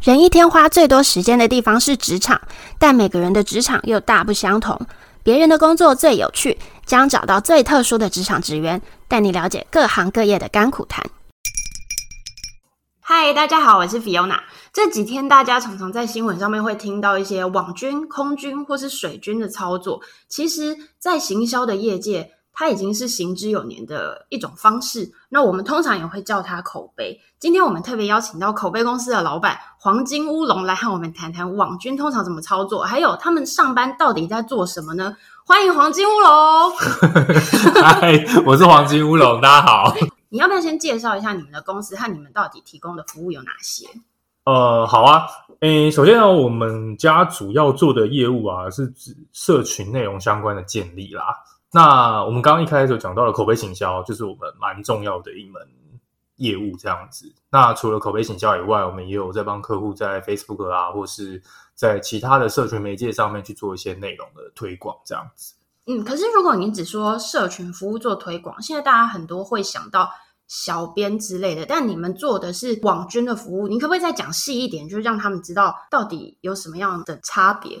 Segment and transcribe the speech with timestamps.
[0.00, 2.40] 人一天花最多时间的地方是职场，
[2.78, 4.80] 但每个人的职场又大不相同。
[5.22, 11.04] 别人的工作最有趣，将找到最特殊的职场职员，带你了解各行各业的甘苦谈。
[13.02, 14.40] 嗨，大家好，我是 Fiona。
[14.72, 27.20] 这几天大家常常在新闻上面会听到一些网军、空军或是水军的操作，其实，在行销的业界，它已经是行之有年的一种方式，那我们通常也会叫它口碑。
[27.38, 35.16] 今天我们特别邀请到口碑公司的老板黄金乌龙来和我们谈谈网军通常怎么操作，还有他们上班到底在做什么呢？
[35.46, 36.76] 欢迎黄金乌龙！
[37.82, 39.94] 嗨， 我是黄金乌龙，大家好。
[40.28, 43.86] 你要不要先介绍一下你们的公司和你们到底提供的服务有哪些？
[44.44, 45.26] 呃，好啊。
[45.60, 51.24] 诶，首先呢，我们家主要做的业务啊，是指社群内容相关的建立啦。
[51.72, 55.62] 那我们刚刚一开始就讲到了口碑行销，就是我们蛮重要的一门
[56.36, 57.32] 业务这样子。
[57.48, 61.40] 那除了口碑行销以外，我们也有在帮客户在 Facebook 啊，或是
[61.76, 65.54] 在其他的社群媒介上面去做一些内容的推广这样子。
[65.86, 70.10] 嗯，可是如果你只说社群服务做推广，现在大家很多会想到
[70.48, 77.78] 小编之类的，但你们做的是网军的服务，你可不可以再讲细一点，就是让他们知道到底有什么样的差别？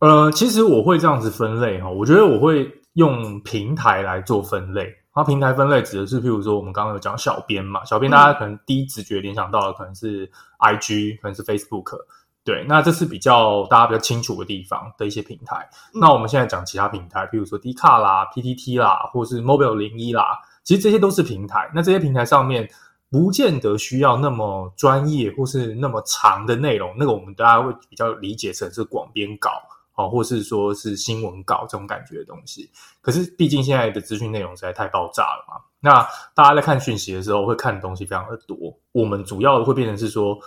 [0.00, 2.74] 呃，其实我会这样子分类哈，我觉得我会。
[2.98, 11.96] 用平台来做分类，然后平台分类指的是，譬如说我们刚刚有讲小编嘛，小编大家可能第一直觉联想到的可能是 IG，可能是 Facebook，
[12.42, 15.68] 对，那这是比较大家比较清楚的地方的一些平台。
[15.94, 21.70] 嗯、那我们现在讲其他平台，譬如说 D 卡啦、PTT 啦，或是 Mobile 零一啦，其实这些都是平台。
[21.72, 22.68] 那这些平台上面
[23.12, 29.50] 不见得需要那么专业或是那么长的内容，那个我们大家会比较理解成是广编稿。
[29.98, 35.60] 哦，或是说是新闻稿这种感觉的东西，可是毕竟现在的资讯内容实在太爆炸了嘛。
[35.80, 38.56] 那大家在看讯息的时候，会看的东西非常的多。
[38.92, 40.38] 我们主要的会变成是说，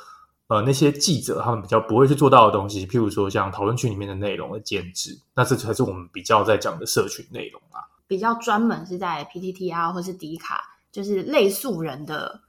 [0.47, 7.83] 呃，那些记者他们比较不会去做到的东西，譬如说像讨论区里面的内容的建置，那这才是我们比较在讲的社群内容啊。
[8.07, 12.39] 比较专门是在 PTT 啊，或是 D 卡，就是类素人的。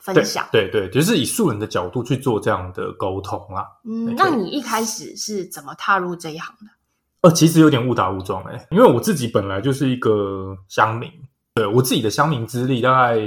[0.00, 3.64] 分享对对对，就是以素人的角度去做这样的沟通啊。
[3.84, 6.66] 嗯，那你一开始是怎么踏入这一行的？
[7.22, 11.10] 呃，其实有点误打误撞哎，因为我自己本来就是一个乡民，
[11.54, 13.18] 对我自己的乡民资历，大概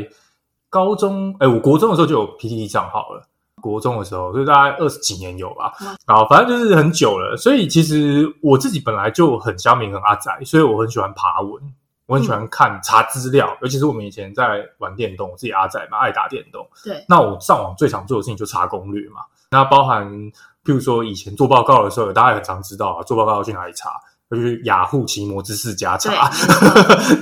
[0.68, 3.28] 高中哎，我国中的时候就有 PTT 账号了，
[3.62, 5.72] 国中的时候就大概二十几年有吧，
[6.08, 11.62] 然后反正就是很久了，所以其实我自己本来就很乡民很阿宅，所以我很喜欢爬文。
[12.06, 16.68] 我很喜欢看查资料，嗯，尤其是我们以前在玩电动，我自己阿仔嘛，爱打电动。
[16.84, 19.22] 对，那我上网最常做的事情就查攻略嘛。
[19.50, 23.92] 那包含，譬如说以前做报告的时候，大家也很常知道啊，做报告要去哪里查？
[24.30, 26.30] 就是雅虎奇摩知识家查。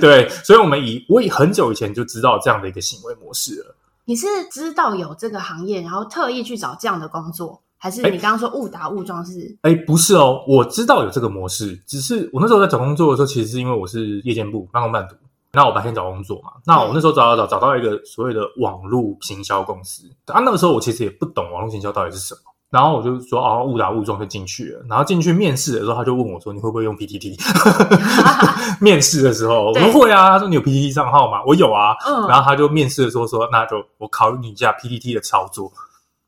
[0.26, 3.76] 对，所以我们以我以很久以前就知道这样的一个行为模式了。
[4.06, 7.61] 你是知道有这个行业，然后特意去找这样的工作？
[7.82, 9.58] 还是你刚刚说误打误撞是？
[9.62, 15.16] 哎、不是哦，我知道有这个模式，只是我那时候在找工作的时候，其实是因为我是夜间部半工半读，
[15.52, 22.40] 那我白天找工作嘛，那我那时候找找找找到一个所谓的网络行销公司，啊，那个时候我其实也不懂网络行销到底是什么，
[22.70, 27.36] 然后我就说哦，误打误撞就进去了，然后进去面试的时候，他就问我说你会不会用 PTT？
[28.80, 31.42] 面试的时候我说会啊，他说你有 PTT 账号吗？
[31.44, 35.68] 我有啊，嗯，然后他就面试的时候说那就我考虑你一下 PTT 的操作。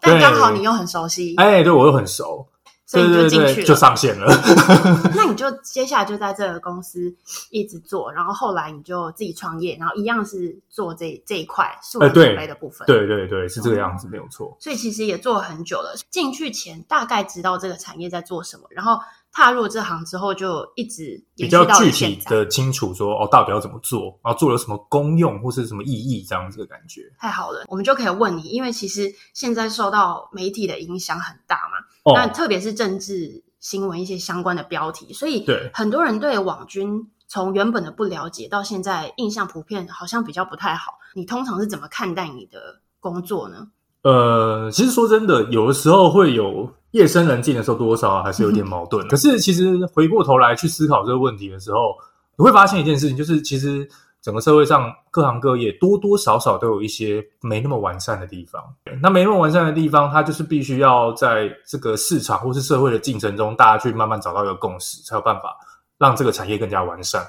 [0.04, 2.47] 但刚好你又很熟悉，哎，对，我又很熟，
[2.87, 4.26] 所以你就进去了，就上线了。
[5.16, 7.15] 那你就接下来就在这个公司
[7.50, 12.87] 一直做，然后后来你就自己创业，然后一样是做这这一块数字准备的部分。
[12.87, 14.56] 对对对，是这个样子，嗯，没有错。
[14.60, 18.98] 所以其实也做了很久了，进去前大概知道这个产业在做什么，然后。
[19.34, 27.02] 踏入这行之后，就一直比较具体的清楚说哦，到底要怎么做，然后做了什么功用或是什么意义，这样子的感觉。
[27.18, 40.92] 太好了，我们就可以问你，因为其实现在受到媒体的影响很大嘛，哦、那特别是政治新闻一些相关的标题，所以对很多人对网军从原本的不了解到现在印象普遍好像比较不太好。
[41.14, 43.66] 你通常是怎么看待你的工作呢？
[44.02, 49.06] 呃，其实说真的，有的时候会有夜深人静的时候，多多少少还是有点矛盾。
[49.08, 51.96] 可是，其实回过头来去思考这个问题的时候，
[52.37, 53.88] 你会发现一件事情，就是其实
[54.23, 58.62] 整个社会上各行各业多多少少都有一些没那么完善的地方。
[59.02, 65.56] 那没那么完善的地方，它就是必须要在这个市场或是社会的进程中，大家去慢慢找到一个共识，才有办法
[65.99, 67.20] 让这个产业更加完善。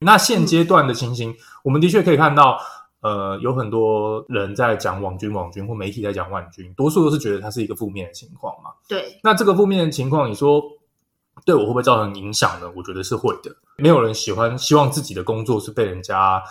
[0.00, 1.32] 那现阶段的情形，
[1.62, 2.58] 我们的确可以看到。
[3.04, 8.70] 呃，有很多人在讲网军，网军或媒体在讲网军，多数都是觉得它是一个负面的情况嘛。
[8.88, 10.62] 对，那这个负面的情况，你说
[11.44, 12.72] 对我会不会造成影响呢？
[12.74, 13.54] 我觉得是会的。
[13.76, 16.42] 没有人喜欢希望自己的工作是被人家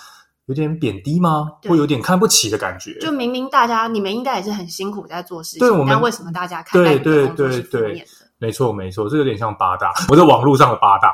[0.45, 1.53] 有点贬低吗？
[1.63, 2.99] 会有点看不起的感觉。
[2.99, 8.06] 就明明大家你们应该也是很辛苦在做事情，对我们但为什么大家看对对对对？
[8.38, 11.11] 没错，没错，这有点像八大，我在网络上的八大。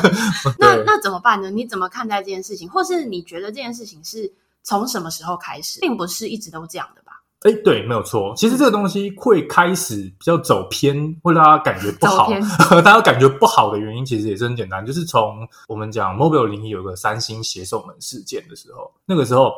[0.58, 1.50] 那那怎么办呢？
[1.50, 2.66] 你怎么看待这件事情？
[2.70, 7.22] 或是你觉得这件事情是从什么时候开始，并不是一直都这样的吧？
[7.40, 8.34] 哎，对，没有错。
[8.36, 12.30] 其实这个东西会开始比较走偏，会让大家感觉不好。
[12.82, 19.54] 大家感觉不好的原因，其实也是很简单，就是从我们讲 mobile 零一有个三星携手门事件的时候，那个时候，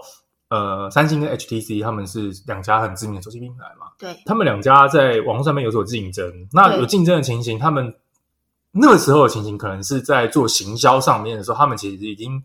[0.49, 6.33] 呃，三星跟 HTC 他们是两家很知名的手机品牌嘛，对，他们两家在网络上面有所竞争。
[6.53, 7.93] 那有竞争的情形，他们
[8.71, 12.41] 那个时候的情形，可能是在做行销上面的时候，他们其实已经。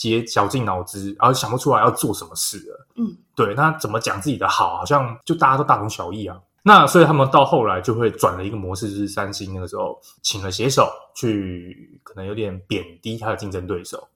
[0.00, 2.86] 竭绞尽脑汁，然后想不出来要做什么事了。
[2.96, 6.40] 嗯，对，那怎么讲自己的好，好像就大家都大同小异啊。
[6.62, 14.08] 那所以他们到后来就会转了一个模式，就是三星那个时候请了写手去，可能有点贬低他的竞争对手。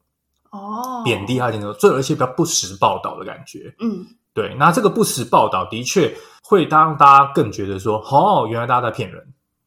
[0.48, 3.74] 哦，贬低他的竞争对手，做了一些比较不实报道的感觉。
[3.80, 9.22] 嗯，对，那这个不实报道的确会让大家更觉得说，哦，原来大家在骗人，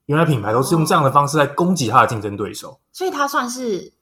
[0.07, 2.79] 原来品牌都是用这样的方式在攻击他的竞争对手。
[2.91, 3.93] 所以他算是。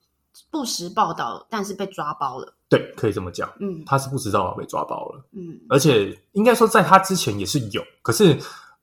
[0.51, 2.53] 不实报道，但是被抓包了。
[2.67, 3.49] 对，可以这么讲。
[3.59, 5.23] 嗯，他是不知道被抓包了。
[5.31, 7.81] 嗯，而且应该说，在他之前也是有。
[8.01, 8.37] 可是，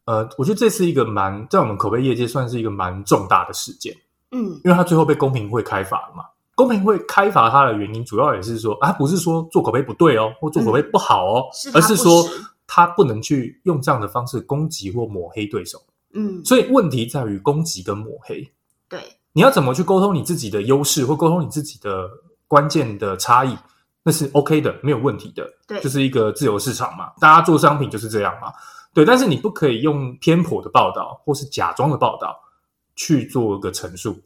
[0.04, 3.96] 呃，我觉得这是一个蛮在我们口碑业界算是一个蛮重大的事件。
[4.30, 6.24] 嗯，因为他最后被公平会开罚了嘛。
[6.54, 12.24] 公平会开罚他的原因，主要也是说，啊，不是说做口碑不对哦，或做口碑不好哦，嗯、而是说
[12.66, 15.82] 他不能去用这样的方式攻击或抹黑对手。
[16.14, 18.52] 嗯，所以问题在于攻击跟抹黑。
[18.88, 19.00] 对。
[19.32, 22.08] 你要怎么去沟通你自己的优势，或沟通你自己的
[22.46, 23.56] 关键的差异，
[24.02, 25.48] 那是 OK 的，没有问题的。
[25.66, 28.52] 对，就是一个自由市场嘛，大家做商品就是这样嘛。
[28.92, 32.38] 对，但是你不可以用偏颇的报道或是假装的报道
[32.94, 34.20] 去做一个陈述，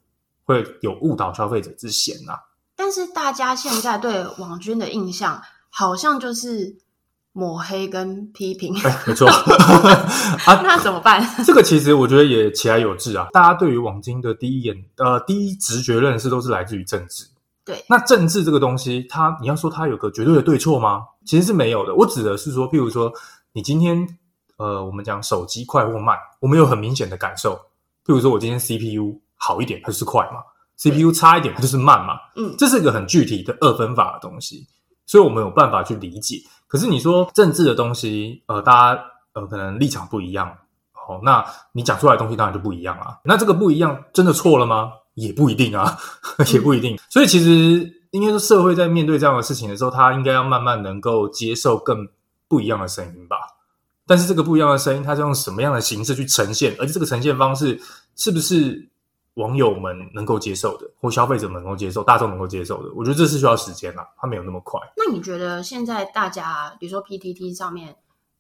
[0.45, 2.39] 会有误导消费者之嫌呐。
[2.75, 6.79] 但是大家现在对网军的印象，好像就是。
[7.37, 11.23] 抹黑跟批评，哎，没错 啊，那怎么办？
[11.45, 13.29] 这个其实我觉得也其来有致啊。
[13.31, 17.27] 大家对于网金的第一眼，呃，第一直觉认识都是来自于政治。
[17.63, 21.03] 对，那政治这个东西，它你要说它有个绝对的对错吗？
[21.27, 21.95] 其实是没有的。
[21.95, 23.13] 我指的是说，譬如说，
[23.53, 24.09] 你今天，
[24.57, 27.55] 呃，我们讲手机快或慢，我们有很明显的感受。
[28.07, 30.41] 譬如说我今天 CPU 好一点，它就是快嘛
[30.79, 32.15] ；CPU 差一点，它就是慢嘛。
[32.37, 34.67] 嗯，这是一个很具体的二分法的东西，
[35.05, 36.41] 所以我们有办法去理解。
[36.67, 39.03] 可是你说政治的东西，呃，大家
[39.35, 40.49] 呃可能立场不一样，
[41.09, 43.19] 哦，那你讲出来的东西当然就不一样啊。
[43.25, 44.93] 那这个不一样真的错了吗？
[45.15, 45.99] 也不一定啊，
[46.53, 46.99] 也不一定。
[47.09, 52.07] 所以其实应该说，社会在面对这样的事情的时候，他应该要慢慢能够接受更
[52.49, 53.37] 不一样的声音吧。
[54.07, 56.77] 但是这个不一样的声音，它是用什么样的形式去呈现？
[56.79, 57.81] 而且这个呈现方式
[58.15, 58.89] 是不是
[59.37, 64.81] 网友们能够接受的，或消费者们能够接受，大众能够接受的，我觉得这是需要时间啦，它没有那么快。
[64.97, 67.95] 那你觉得现在大家，比如说 PTT 上面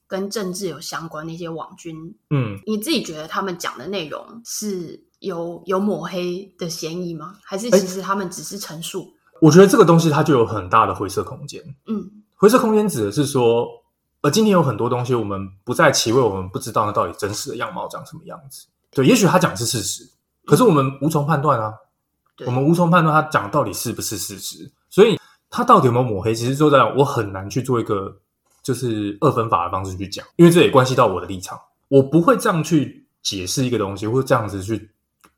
[0.06, 7.36] 跟政治有相关的一些网军，嗯，你自己觉得他们讲的内容是有有抹黑的嫌疑吗？
[7.42, 9.02] 还是其实他们只是陈述？
[9.02, 11.62] 欸，我觉得这个东西它就有很大的灰色空间。
[11.86, 13.68] 嗯，灰色空间指的是说，
[14.22, 18.66] 呃，今天有很多东西我们不在其位，我们不知道那到底真实的样貌长什么样子。
[18.92, 20.08] 对，也许他讲的是事实。
[20.46, 21.74] 可是我们无从判断啊，
[22.46, 25.18] 我们无从判断他讲到底是不是事实，所以
[25.50, 28.16] 他到底有没有抹黑，其实就在我很难去做一个
[28.62, 31.58] 就是二分法的方式去讲，因为这也关系到我的立场，
[31.88, 34.88] 我不会这样去解释一个东西，或这样子去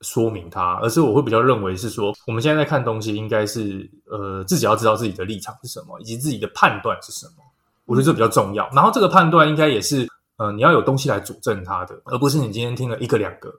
[0.02, 7.44] 说明它，而是我会比较认为是说，我们现在在看东西，应该是呃自己要知道自己的立场是什么，以及自己的判断是什么，
[7.86, 8.68] 我觉得这比较重要。
[8.74, 13.50] 然后这个判断应该也是呃你要有东西来佐证它的，而不是你今天听了一个两个。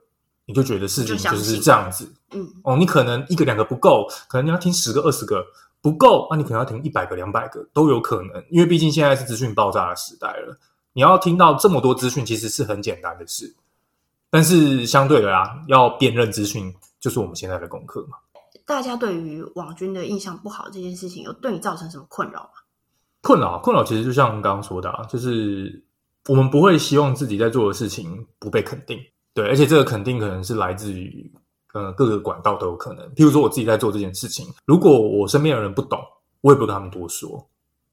[0.50, 5.46] 你就觉得事情就是这样子，嗯，哦，你可能一个两个不够，可能你要听十个二十个
[5.80, 10.58] 不够，那、啊、你可能要听一百个两百个都有可能，因为毕竟现在是资讯爆炸的时代了，
[10.92, 13.54] 你要听到这么多资讯其实是很简单的事，
[14.28, 18.16] 但是相对的啊，要辨认资讯就是我们现在的功课嘛。
[18.66, 22.50] 大家对于网军的印象不好这件事情，有对你造成什么困扰吗？
[23.22, 25.82] 困扰，困扰其实就像刚刚说的，啊，就是
[26.28, 28.98] 我们不会希望自己在做的事情不被肯定。
[29.40, 31.32] 对，而且这个肯定可能是来自于
[31.72, 33.02] 呃各个管道都有可能。
[33.14, 35.98] 譬如说我自己在做这件事情，如果我身边的人不懂，
[36.42, 37.30] 我也不跟他们多说，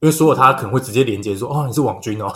[0.02, 2.30] 因为所有他可能会直接连接说：“哦，你是网军哦。”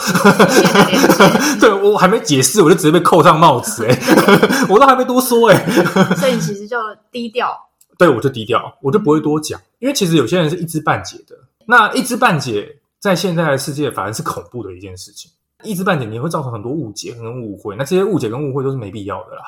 [1.59, 3.99] 对，我还没解释，我就直接被扣上帽子哎，
[4.69, 6.77] 我都还没多说哎，所以其实就
[7.11, 7.49] 低调。
[7.97, 15.29] 对，我就低调，我就不会多讲，因为其实有些人是一知半解的，那一知半解在现在的世界反而是恐怖的一件事情。
[15.63, 17.75] 一知半解，你会造成很多误解、很多误会。
[17.75, 19.43] 那这些误解跟误会都是没必要的啦。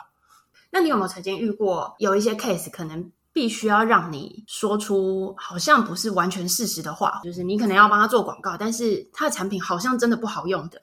[0.72, 10.82] 那你有没有曾经遇过有一些 case，可能必须要让你说出好像不是完全事实的话，就是你可能要帮他做广告，但是他的产品好像真的不好用的。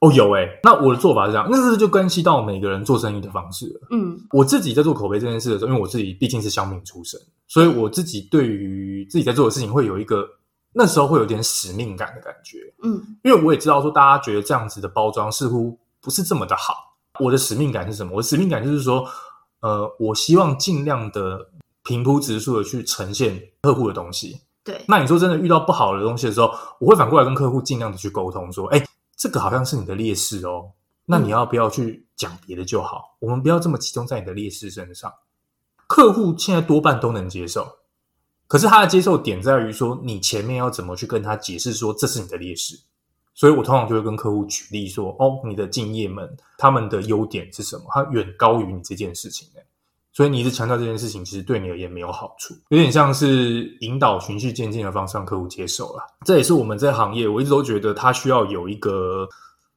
[0.00, 3.80] 哦，有诶、欸，那我的做法是这样，那是就关系到每个人做生意的方式了。
[3.90, 10.24] 嗯，我自己在做口碑这件事的时候，因为我自己毕竟是乡民出身，所以我自己对于自己在做的事情会有一个
[10.72, 12.58] 那时候会有点使命感的感觉。
[12.82, 16.74] 嗯，因为我也知道说大家觉得这样子的包装似乎不是这么的好。
[17.20, 18.12] 我的使命感是什么？
[18.12, 19.08] 我的使命感就是说，
[19.60, 21.48] 呃，我希望尽量的
[21.82, 24.40] 平铺直述的去呈现客户的东西。
[24.62, 28.84] 对，那你说真的遇到不好的东西的时候，我会反过来跟客户尽量的去沟通，说，哎。
[29.20, 30.70] 这个好像是你的劣势哦，
[31.04, 33.16] 那你要不要去讲别的就好？
[33.20, 35.12] 嗯，我们不要这么集中在你的劣势身上。
[35.88, 37.66] 客户现在多半都能接受，
[38.48, 42.76] 可是他的接受点在于说，你前面要怎么去跟他解释说这是你的劣势。
[43.34, 47.84] 所以我通常就会跟客户举例说：哦，你的敬业们他们的优点是什么？
[47.92, 49.46] 它远高于你这件事情。
[50.10, 56.02] 所以你一直强调这件事情，其实对你而言没有好处，有点像是引导循序渐进的方式让客户接受了。
[56.24, 59.28] 这也是我们在行业，我一直都觉得他需要有一个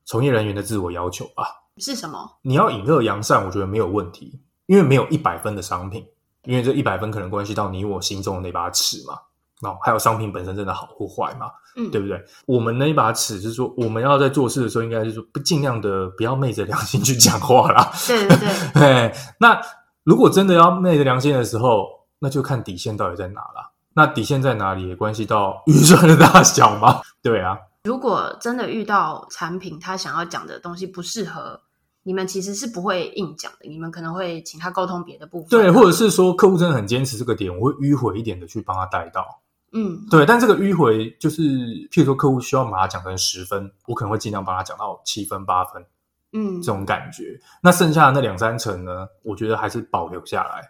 [0.06, 1.46] 从业人员的自我要求吧。
[1.78, 2.40] 是什么？
[2.42, 6.04] 你要引恶扬善，我觉得没有问题，因为没有一百分的商品，
[6.44, 9.14] 因为这一百分可能关系到你我心中的那把尺嘛。
[9.62, 11.48] 哦，还有商品本身真的好或坏嘛？
[11.78, 12.20] 嗯，对不对？
[12.46, 17.92] 我们那一把尺是说，我们要在做事的时候，应该是说不尽量的不要昧着良心去讲话啦。
[18.08, 18.38] 对对
[18.74, 19.62] 对， 那。
[20.04, 21.86] 如果真的要昧着良心的时候，
[22.18, 23.72] 那就看底线到底在哪了。
[23.94, 27.02] 那底线在哪里，也关系到 预算的大小嘛？
[27.22, 27.56] 对啊。
[27.84, 31.62] 如果真的遇到产品，他想要讲的东西不适合
[32.04, 33.68] 你们，其实是不会硬讲的。
[33.68, 35.50] 你们可能会请他沟通别的部分。
[35.50, 39.42] 对，或者是说客户真的很坚持这个点，我会迂回一点的去帮他带到。
[39.74, 40.26] 嗯，对。
[40.26, 41.42] 但这个迂回就是，
[41.90, 45.86] 譬如说客户需要把它讲成十分，我可能会尽量帮他讲到七分、八分。
[46.34, 49.06] 嗯，这种感觉，那剩下的那两三成呢？
[49.22, 50.66] 我觉得还是保留下来，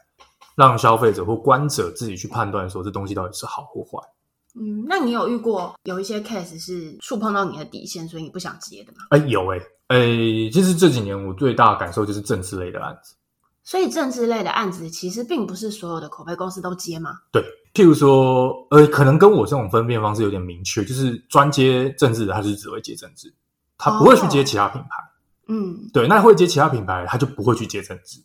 [0.56, 4.00] 让消费者或观者自己去判断，说这东西到底是好或坏。
[4.56, 9.00] 嗯，那你有遇过有一些 case 是触碰到你的底线，所以你不想接的吗？
[9.12, 13.16] 哎、欸，有哎、欸，哎、欸，其实这几年我最大的感受就是政治类的案子。
[13.64, 17.20] 所以政治类的案子其实并不是所有的口碑公司都接吗？
[17.32, 17.44] 对，
[17.74, 23.34] 譬如说，呃，可能跟我这种分辨方式有点明确，就是专接政治的，他是只会接政治，
[23.78, 24.88] 他不会去接其他品牌。
[24.88, 25.08] 哦
[25.48, 28.22] 嗯，对，那会接其他品牌，他就不会去接政治，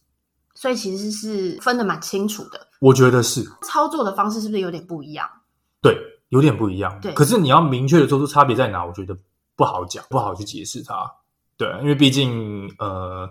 [0.55, 2.69] 所以其实是分的蛮清楚的。
[2.79, 5.29] 我觉得是操作的方式是不是有点不一样？
[5.83, 6.99] 对，有点不一样。
[7.01, 9.17] 对，可是你要明确的说出差别在哪，我觉得
[9.55, 11.11] 不好讲，不好去解释它。
[11.57, 13.31] 对，因为毕竟呃，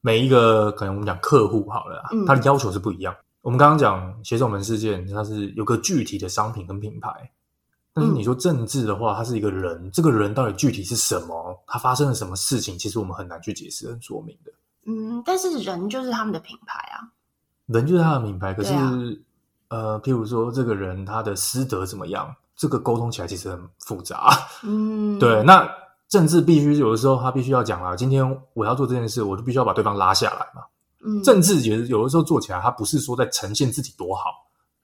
[0.00, 3.14] 每一个可能我们讲客户好了，嗯，他的要求是不一样。
[3.40, 7.30] 我们刚刚讲写手门事件，它是有个具体的商品跟品牌。
[7.92, 11.62] 但是你说政治的话，它是一个人，嗯，这个人到底具体是什么？
[11.66, 12.76] 他发生了什么事情？
[12.78, 14.52] 其实我们很难去解释、很说明的。
[14.86, 17.08] 嗯，但是人就是他们的品牌啊，
[17.66, 18.52] 人就是他的品牌。
[18.52, 18.92] 可是，啊、
[19.74, 22.32] 呃，譬如说这个人他的师德怎么样？
[22.56, 24.30] 这个沟通起来其实很复杂。
[24.62, 25.42] 嗯，对。
[25.42, 25.68] 那
[26.08, 30.62] 政治必须有的时候他必须要讲啊，今天我要做这件事，我就必须要把对方拉下来嘛。
[31.04, 34.24] 嗯，政治也有的时候做起来，他不是说在呈现自己多好。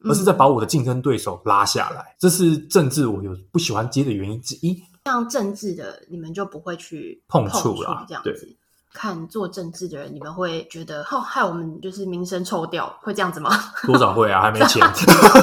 [0.02, 4.82] 而是在把我的竞争对手拉下来，这是政治我有不喜欢接的原因之一。
[5.04, 8.56] 像政治的，你们就不会去碰触了，这样子。
[8.92, 9.00] 对。
[9.00, 13.50] 看做政治的人，你们会觉得，哦，害我们就是名声臭掉，会这样子吗？
[13.87, 14.85] 多少会啊，还没钱，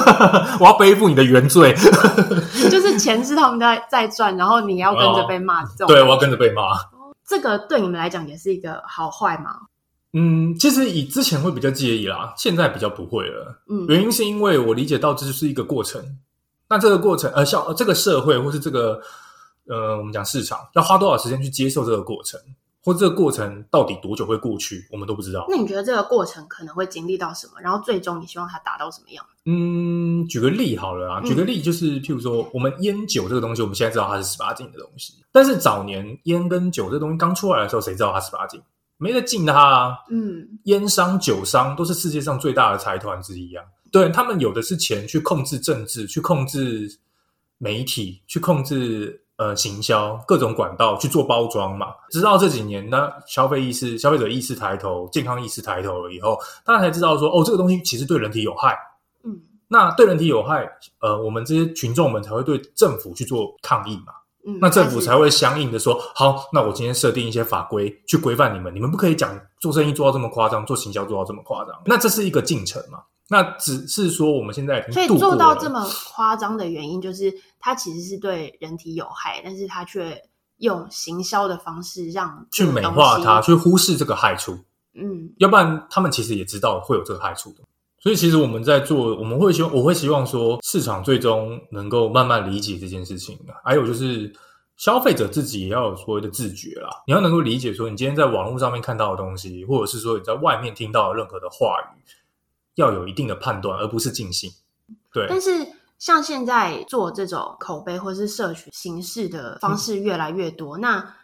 [0.60, 1.74] 我要背负你的原罪。
[2.70, 5.86] 就是钱是他们在在赚，然后你要跟着被骂，这种。
[5.88, 6.62] 对，我要跟着被骂。
[7.26, 9.56] 这个对你们来讲也是一个好坏吗？
[10.12, 13.62] 嗯，其实以之前会比较介意啦，现在比较不会了。
[13.68, 16.02] 嗯，原因是因为我理解到这就是一个过程。
[16.68, 19.00] 那这个过程，呃，像这个社会或是这个，
[19.68, 22.38] 呃，我们讲市场要花多少时间去接受这个过程，
[22.84, 25.46] 或者这个过程到底多久会过去，我们都不知道。
[25.48, 27.54] 那你觉得这个过程可能会经历到什么？
[27.60, 29.24] 然后最终你希望它达到什么样？
[29.44, 38.60] 嗯，举个例好了啊，举个例就是，譬如说我们烟酒这个东西，我们现在知道它是十八禁的东西，但是早年烟跟酒这东西刚出来的时候，谁知道它十八禁？
[39.00, 43.64] 没得禁它啊，嗯，烟商、酒商都是世界上最大的财团之一啊。
[43.92, 46.98] 对，他们有的是钱去控制政治，去控制
[47.58, 51.94] 媒体，去控制呃行销各种管道去做包装嘛。
[52.10, 58.78] 直到这几年呢，消费意识、消费者意识抬头，健康意识抬头了以后，大家才知道说，哦，这个东西其实对人体有害。
[59.24, 64.12] 嗯，那对人体有害，呃，我们这些群众们才会对政府去做抗议嘛。
[64.62, 71.74] 那政府才会相应的说，好，那我今天设定一些法规去规范你们，你们不可以讲做生意做到这么夸张，做行销做到这么夸张。
[71.84, 73.00] 那这是一个进程嘛？
[73.28, 80.22] 那只是说我们现在所以做到这么夸张的原因，就是它其实是对人体有害，但是它却
[80.58, 84.58] 用行销的方式让去美化它，去忽视这个害处。
[84.94, 87.58] 嗯，要不然他们其实也知道会有这个害处的。
[88.00, 93.38] 所以其实我们在做，我们会希望，我会希望说，市场最终能够慢慢理解这件事情。
[93.64, 94.32] 还有就是，
[94.76, 96.88] 消费者自己也要有所谓的自觉啦。
[97.06, 101.98] 你要能够理解说，你今天在网络上面看到的东西，或者是说你在外面听到的任何的话语，
[102.78, 104.50] 要有一定的判断，而不是尽信。
[105.12, 105.26] 对。
[105.28, 105.66] 但是
[105.98, 111.14] 像现在做这种口碑或是社群形式的方式越来越多，嗯、那。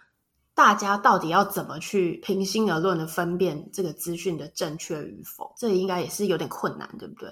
[0.56, 5.52] 大家到底要怎么去平心而论的分辨这个资讯的正确与否？
[5.58, 7.28] 这应该也是有点困难，对不对？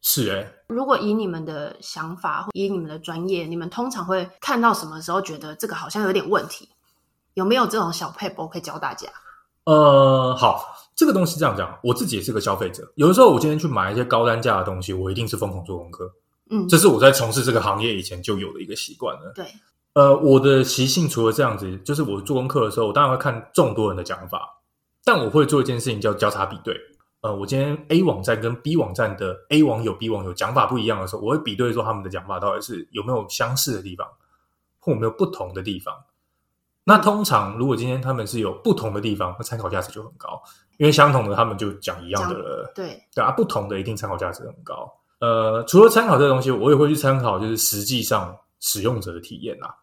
[0.00, 0.54] 是哎、欸。
[0.68, 6.66] 如果以你们的想法，以你们的专业，你们通常会看到什么时候觉得这个好像有点问题？
[7.34, 9.06] 有没有这种小撇步可以教大家？
[9.66, 12.90] 呃，好，这个东西这样讲，我自己也是个消费者。
[12.94, 16.10] 有的时候，我今天去买一些高单价的东西，我一定是疯狂做功课。
[16.50, 19.32] 嗯，这是我在从事这个行业以前就有的一个习惯了。
[19.34, 19.44] 对。
[19.94, 24.48] 呃，我的习性除了这样子，就是我做功课的时候，我当然会看众多人的讲法，
[25.04, 26.78] 但我会做一件事情叫交叉比对。
[27.22, 34.06] 呃，我今天 A 网站跟 B 网站的 A 网友、B 网友讲法不一样的时候，我会比对说他们的讲法到底是有没有相似的地方，
[34.78, 35.92] 或有没有不同的地方。
[36.88, 40.40] 那通常如果今天他们是有不同的地方，那参考价值就很高，
[40.76, 42.72] 因为相同的他们就讲一样的了。
[42.76, 44.88] 对对啊，不同的一定参考价值很高。
[45.18, 49.74] 呃，除了参考这个东西，我也会去参考就是实际上使用者的体验啊。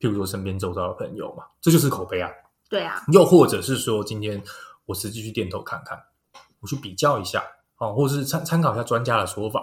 [0.00, 2.28] 譬如说身边周遭的朋友嘛，这就是口碑啊。
[2.68, 3.00] 对啊。
[3.12, 4.42] 又或者是说，今天
[4.86, 5.96] 我实际去店头看看，
[6.58, 7.44] 我去比较一下，
[7.78, 9.62] 哦，或者是参参考一下专家的说法，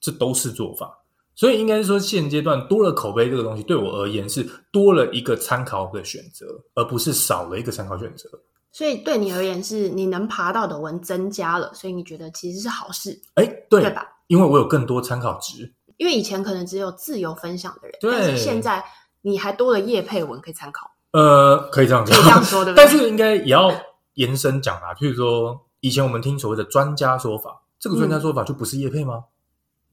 [0.00, 0.97] 这都是做法。
[1.38, 8.28] 所以应该是说，现阶段多了口碑这个东西，对我而言是多了一个参考的选择，而不是少了一个参考选择。
[8.72, 13.16] 所以对你而言，是你能爬到的文增加了，所以你觉得其实是好事。
[13.34, 14.04] 哎，对，对吧？
[14.26, 15.72] 因为我有更多参考值。
[15.96, 18.84] 因为以前可能只有自由分享的人，对，但是现在。
[19.22, 22.84] 你还多了叶配文可以参考，呃，可以这样讲，可以这样说对不对？
[22.86, 23.68] 但是应该也要
[24.14, 29.14] 延伸讲啦，譬如说，以前我们听所谓的专家说法，这个专家说法就不是叶配吗？
[29.16, 29.24] 嗯、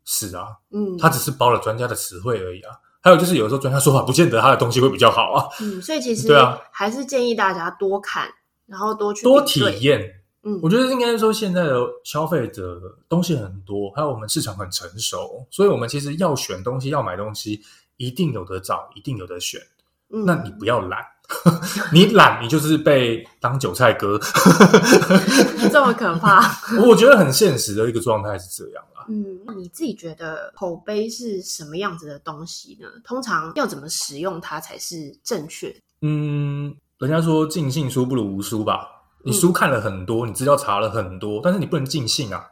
[0.06, 2.72] 是啊，嗯，他只是包了专家的词汇而已啊。
[3.02, 5.46] 还有就是，有时候专家说法不见得他的东西会比较好啊。
[5.60, 8.30] 嗯，所以其实对啊，还是建议大家多看，
[8.66, 10.22] 然后多去多体验。
[10.44, 17.62] 嗯，我觉得应该说，现在的消费者东西很多，还有我们市场很成熟，所以我们其实要选东西，要买东西。
[17.98, 19.62] 一定有得找，一定有得选。
[20.10, 21.00] 嗯，那你不要懒，
[21.94, 24.20] 你懒，你就是被当韭菜割，
[25.72, 26.42] 这么可怕。
[26.86, 29.06] 我觉得很现实的一个状态是这样啦。
[29.08, 32.88] 嗯，你自己觉得口碑是什么样子的东西呢？
[33.04, 35.76] 通常要怎么使用它才是正确？
[36.02, 38.88] 嗯，人家说尽信书不如无书吧。
[39.24, 42.46] 你书看了很多，你资料查了很多，但是你不能尽信啊。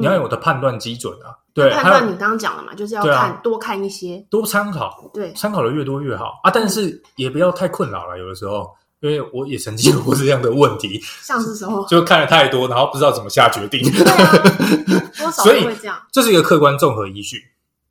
[0.00, 6.50] 你要有的判断基准啊，对，判断你刚刚讲了嘛，就是要看多看一些，多参考，对，参考的越多越好啊。
[6.50, 16.00] 但是也不要太困扰了，有的时候，因为我也曾经有过这样的问题，像是什么，就看了太多，然后不知道怎么下决定，对啊， 多少会这样。
[16.10, 17.42] 这是一个客观综合依据，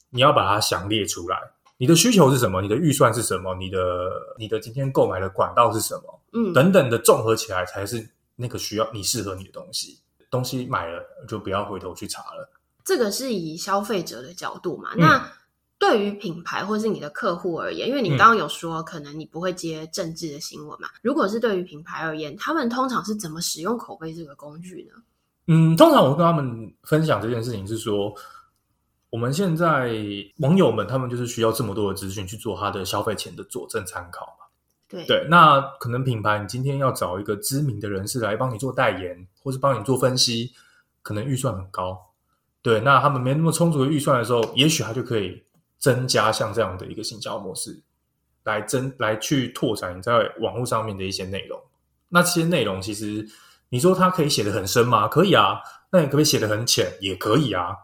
[0.10, 1.38] 你要把它详列出来。
[1.78, 2.62] 你的需求是什么？
[2.62, 3.56] 你的预算是什么？
[3.56, 3.80] 你的
[4.38, 6.19] 你的今天购买的管道是什么？
[6.34, 9.98] 嗯，等等的综合起来，才是那个需要你适合你的东西。
[10.30, 12.50] 东西买了就不要回头去查了。
[12.84, 14.92] 这个是以消费者的角度嘛？
[14.96, 15.32] 嗯、那
[15.78, 20.88] 对于品牌或是你的客户而言，因为你刚刚有说，可能你不会接政治的新闻嘛？
[20.88, 25.02] 嗯、如果是对于品牌而言，他们通常是怎么使用口碑这个工具呢？
[25.48, 28.13] 嗯，通常我跟他们分享这件事情是说，
[29.10, 29.96] 我们现在
[30.39, 34.46] 网友们他们就是需要这么多的资讯去做他的消费前的佐证参考嘛。
[34.89, 40.52] 对对，那可能品牌，你今天要找一个知名的人士来帮你做代言，或是帮你做分析，
[41.04, 42.08] 可能预算很高。
[42.62, 45.43] 对，那他们没那么充足的预算的时候，也许他就可以
[45.78, 47.80] 增加像这样的一个行销模式，
[48.43, 51.62] 来增来去拓展你在网络上面的一些内容。
[52.10, 53.25] 那这些内容其实
[53.69, 55.08] 你说它可以写得很深吗？
[55.08, 55.60] 可以啊。
[55.91, 56.91] 那你可不可以写得很浅？
[56.99, 57.75] 也可以啊。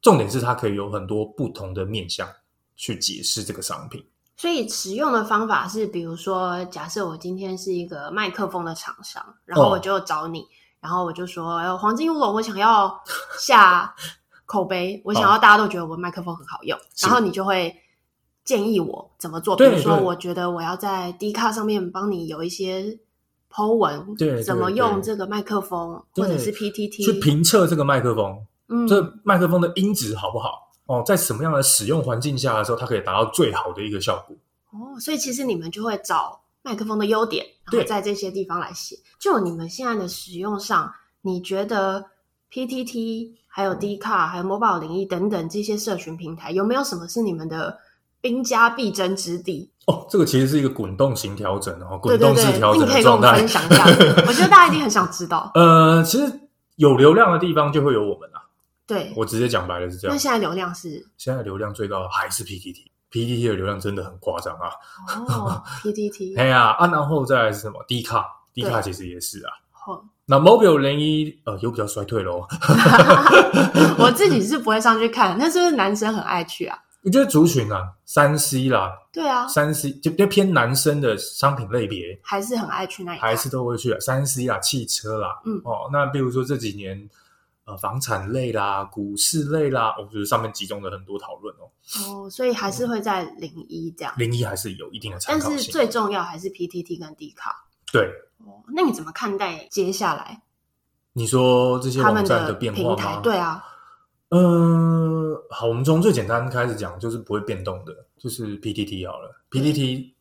[0.00, 2.28] 重点是它可以有很多不同的面向
[2.76, 4.04] 去解释这个商品。
[4.36, 10.46] 所以使用的方法是，比如说，假设我今天是一个麦克风的厂商，然后我就找你，哦、
[10.80, 13.00] 然后我就说：“哎，黄金乌龙，我想要
[13.38, 13.94] 下
[14.44, 16.76] 口碑，我想要大家都觉得我麦克风很好用。
[16.76, 17.74] 哦”然后你就会
[18.44, 19.56] 建议我怎么做。
[19.56, 22.98] 比如说，我觉得我要在 D 卡上面帮你有一些
[23.50, 30.72] Po 文，对，怎么用这个麦克风，或者是 PTT 去评测这个麦克风，嗯，这麦克风的音质好不好？
[30.86, 34.36] 哦，在什么样的使用环境下的时候，它可以达到最好的一个效果。
[34.70, 38.96] 哦，所以其实你们就会找麦克风的优点，然后在这些地方来写。
[39.18, 40.92] 就你们现在的使用上，
[41.22, 42.04] 你觉得
[42.52, 47.78] PTT 还有 D 卡还有 Mobile01 等等这些社群平台，有没有什么是你们的
[48.20, 49.70] 兵家必争之地？
[49.86, 52.86] 哦，这个其实是一个滚动型调整，然后滚动式调整的状态。
[52.86, 53.84] 你可以跟我们分享一下，
[54.26, 55.50] 我觉得大家一定很想知道。
[55.56, 56.40] 呃，其实
[56.76, 58.33] 有流量的地方就会有我们啊。
[58.86, 60.14] 对，我直接讲白了是这样。
[60.14, 61.06] 那现在流量是？
[61.16, 64.70] 现在流量最高的还是 PTT，PTT 的流量真的很夸张啊。
[65.28, 66.38] 哦，PTT。
[66.38, 69.50] 哎呀，啊，然后再来是什么？D 卡，D 卡其实也是啊。
[69.70, 72.46] 好，那 Mobile 零一呃又比较衰退喽。
[73.98, 76.78] 我自己是不会上去看，那是不是男生很爱去啊？
[77.02, 84.00] 我觉得族群啊，三 C 啦，对啊，三 C 就比较偏男生的商品类别，还是很爱去那里，还是都会去啊。
[84.00, 87.06] 三 C 啦，汽车啦，嗯哦，那比如说这几年
[87.64, 91.70] 呃房产类啦、股市类啦，我觉得上面集中了很多讨论哦。
[92.06, 97.66] 哦，所以还是会在零一这样，零一还是有一定的参考性，但是最重要还是 PTT 跟 D 卡。
[97.92, 98.06] 对，
[98.38, 100.42] 哦，那你怎么看待接下来
[101.12, 103.20] 你说这些网站的变化吗？
[103.20, 103.64] 对啊。
[104.30, 109.30] 嗯，好，我们从最简单开始讲，就是不会变动的，就是 PTT 好了。
[109.50, 110.12] PTT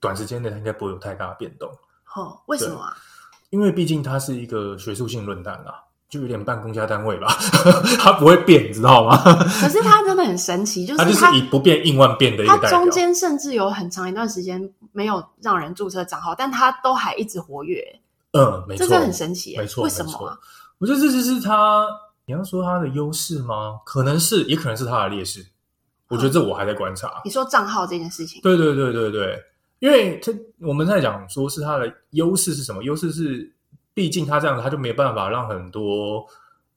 [0.00, 1.70] 短时间内它应该不会有太大的变动。
[2.16, 2.96] 哦，为什么啊？
[3.50, 7.28] 因为毕竟它是一个学术性论坛啦，就有点半公家单位吧，
[7.98, 9.16] 它不会变，你知道吗？
[9.62, 17.82] 可是它真的很神奇，就是它，就是以不变应万变的一个中间甚至有很长一段时间没有让人注册账号，但它都还一直活跃。
[18.32, 20.36] 嗯，没错，这真的很神奇，没错，为什么啊？
[20.78, 21.86] 我觉得这就是它。
[22.26, 23.80] 你要说它的优势吗？
[23.84, 25.44] 可能是，也可能是它的劣势。
[26.06, 27.08] 我觉得这我还在观察。
[27.08, 28.40] 嗯、你说账号这件事情？
[28.40, 29.36] 对对对对对，
[29.80, 32.84] 因为它我们在讲说是它的优势是什么？
[32.84, 33.52] 优势是，
[33.94, 36.26] 毕竟他这样子，他就没办法让很多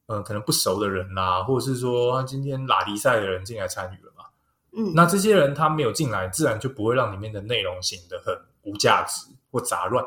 [0.06, 4.24] 嗯、呃、可能不熟的人啦、啊，或者是说他今天拉迪赛的人进来参与了嘛。
[4.76, 10.04] 嗯，那这些人他没有进来，自然就不会让里面的内容显得很无价值或杂乱。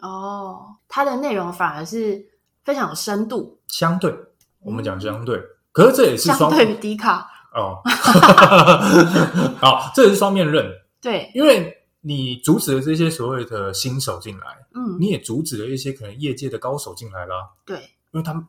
[0.00, 2.24] 哦，它的内容反而是
[2.64, 4.14] 非常有深度，相对。
[4.60, 7.80] 我们讲相对，嗯、可是这也是双相对于 D 卡哦，
[9.60, 10.68] 好，这也是双面刃。
[11.00, 11.72] 对，因为
[12.08, 17.50] 你阻止了这些所谓的新手进来，嗯，你也阻止了一些可能业界的高手进来啦。
[17.66, 17.76] 对，
[18.12, 18.48] 因为他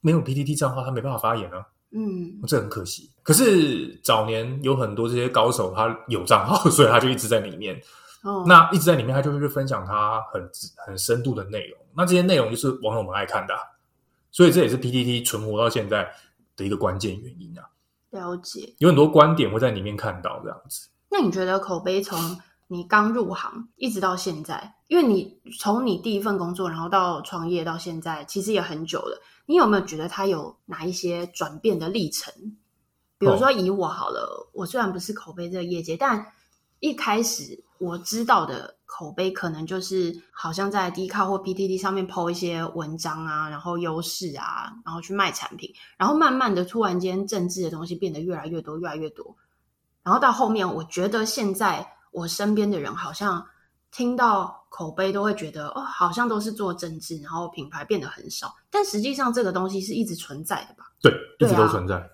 [0.00, 1.64] 没有 PTT 账号，他没办法发言啊。
[1.92, 3.12] 嗯，这很可惜。
[3.22, 7.80] 可是早年有很多这些高手，他有账号， 所以他就一直在里面。
[8.24, 10.50] 哦，那一直在里面，他就会去分享他很
[10.84, 11.78] 很深度的内容。
[11.96, 13.60] 那这些内容就是网友们爱看的、啊。
[14.32, 16.12] 所以这也是 PTT 存活到现在
[16.56, 17.62] 的一个关键原因啊。
[18.10, 20.88] 了解，有很多观点会在里面看到这样子。
[21.08, 22.18] 那你觉得口碑从
[22.68, 29.20] 你刚入行一直到现在，因为你从你第一份工作然后到创业到现在，其实也很久了。
[29.46, 32.32] 你有没有觉得它有哪一些转变的历程？
[33.18, 36.26] 比如说以我好了，哦、我虽然不是口碑这个业界，但
[36.80, 38.74] 一开始我知道的。
[38.88, 49.36] 口碑可能就是好像在 D 卡或 PTT 上面 po 一些文章啊，然后优势啊，然后去卖产品，然后慢慢的突然间政治的东西变得越来越多，越来越多，
[50.04, 53.44] 然后到后面，我觉得现在我身边的人好像
[53.92, 60.86] 听到口碑都会觉得哦，好像都是做政治，然后品牌变得很少，但实际上这个东西是一直存在的吧？
[61.02, 62.10] 对，一直都存在。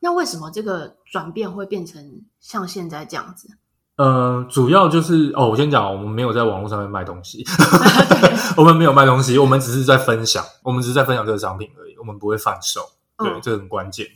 [0.00, 3.48] 那为什么这个转变会变成像现在这样子？
[3.96, 7.44] 呃，主要就是哦，我先讲，我们没有在网络上面卖东西，
[8.56, 12.80] 我们没有卖东西，我们只是在分享，我们只是在分享这个商品而已，我们不会贩售，
[13.18, 14.06] 对，嗯、这很关键。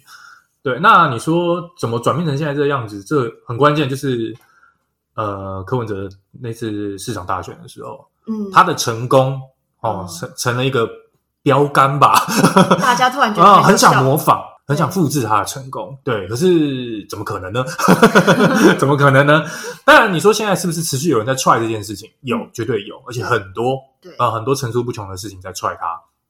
[0.62, 3.03] 对，那你说怎么转变成现在这个样子？
[3.03, 4.35] 这很关键，就是
[5.14, 9.40] 呃，柯文哲那次市长大选的时候，嗯，他的成功
[9.81, 10.88] 哦，成成了一个
[11.42, 12.27] 标杆吧，
[12.81, 14.42] 大家突然觉得、 啊、很想模仿。
[14.66, 17.62] 很想复制他的成功，对，可是怎么可能呢？
[18.79, 19.44] 怎么可能呢？
[19.85, 22.11] 当然，你说现在是不是持续有人在踹这件事情？
[22.22, 25.88] 有，绝对有，而且很多，对啊、呃，很多层出不穷的事情在踹他。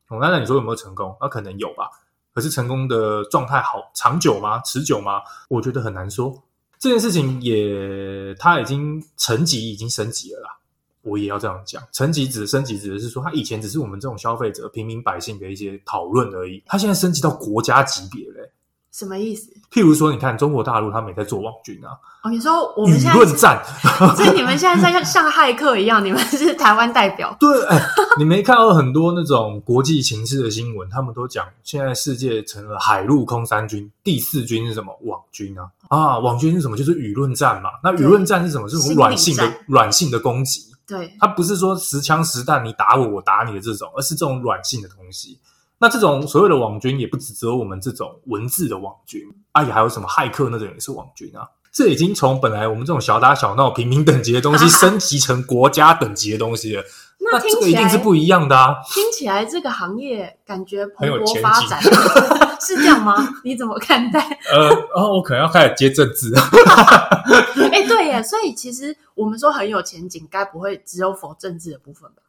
[0.09, 1.17] 哦，那那你说有没有成功？
[1.21, 1.89] 那可能有吧。
[2.35, 4.61] 可是成功的状态好长久吗？
[4.65, 5.21] 持久吗？
[5.49, 6.35] 我觉得很难说。
[6.79, 10.59] 这件事情也，他已经层级已经升级了啦。
[11.03, 18.51] 我也要这样讲，层级指的升级指的是说，它以前只是我们这种消费者、平民百姓的一些讨论而已，它现在升级到国家级别嘞。
[18.97, 19.51] 什么意思？
[19.73, 21.99] 譬如说，你看中国大陆，他们也在做网军啊。
[22.23, 23.61] 哦，你说我们现在舆论战，
[24.15, 27.37] 所以你们现在像像骇客一样，你们是台湾代表。
[27.41, 27.85] 对，哎，
[28.17, 34.97] 你没看到很多那种国际情势的新闻，他们都讲现在世界成了海陆空三军，第四军是什么？
[35.03, 35.69] 网军啊！
[35.89, 36.77] 啊，网军是什么？
[36.77, 37.71] 就是舆论战嘛。
[37.83, 38.69] 那舆论战是什么？
[38.69, 40.73] 是种软性的软性的攻击。
[40.87, 45.41] 对，它不是说实枪实弹，你打我，我打你的这种，而是这种软性的东西。
[45.85, 49.21] 那这种所谓的网军，也不只只有我们这种文字的网军，
[49.53, 51.47] 啊，也还有什么骇客那种也是网军啊。
[51.71, 56.81] 这已经从本来我们这种小打小闹、平民等级的东西， 升级成国家等级的东西了。
[56.81, 56.85] 啊、
[57.19, 58.77] 那，那这个一定是不一样的啊！
[58.95, 61.83] 听起来这个行业感觉蓬勃发展，
[62.63, 63.15] 是这样吗？
[63.45, 64.21] 你怎么看待？
[64.51, 66.33] 呃，然、哦、后我可能要开始接政治。
[66.35, 72.23] 哎、欸，对耶，所以其实我们说很有前景，该不会只有否政治的部分吧？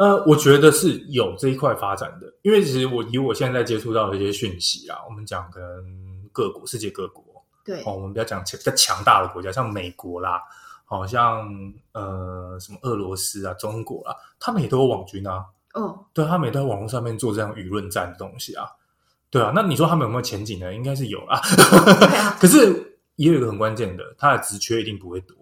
[0.00, 7.22] 呃，我觉得是有这一块发展的，因为其实我以我现在接触到的一些讯息啊，我们讲可能各国、世界各国，
[7.62, 10.42] 对，哦，我们不要讲比较强大的国家，像美国啦，
[10.86, 11.46] 好、哦、像
[11.92, 18.66] 呃什么俄罗斯啊、中国啦，他们也都有网军啊，哦，对，他们也都在网络上面做这样舆论战的东西啊，
[19.28, 20.72] 对啊，那你说他们有没有前景呢？
[20.72, 21.38] 应该是有啊，
[22.40, 25.36] 可是也有一个很关键的，他的职缺一定不会多。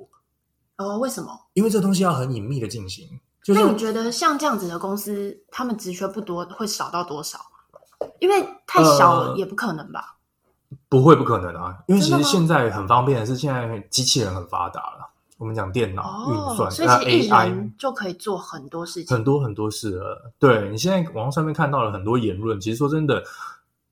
[0.78, 1.30] 哦，为什么？
[1.52, 3.20] 因为这东西要很隐秘的进行。
[3.54, 7.38] 那你觉得像这样子的公司，他们职缺不多，会少到多少？
[8.20, 10.16] 因为太小了也不可能吧？
[10.70, 11.76] 呃、不会，不可能啊！
[11.86, 15.10] 因为其实现在很方便的是，现在机器人很发达了。
[15.38, 20.32] 我们讲电脑、运、哦、算，所以其实 AI 就可以做很多事情，很多很多事了。
[20.38, 23.22] 对，你现在网络上面看到了很多言论，其实说真的，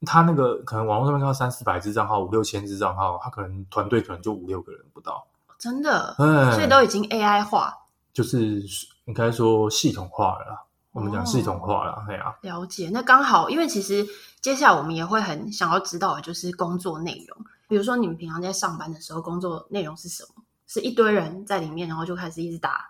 [0.05, 5.25] 他那个可能网络上面看到三四百只账号、五六千只账号，他可能团队可能就五六个人不到。
[5.57, 7.73] 真的，所以都已经 AI 化，
[8.17, 8.65] 就是。
[9.07, 12.35] 应该说系统化了啦，我们讲系统化了，对啊。
[12.43, 14.05] 了解，那刚好，因为其实
[14.41, 17.39] 接下来我们也会很想要知道的就是工作内容。
[17.69, 20.43] 比如说，你们平常在上班的时候，工作内容是什么？
[20.67, 22.81] 是一堆人在里面，然后就开始一直打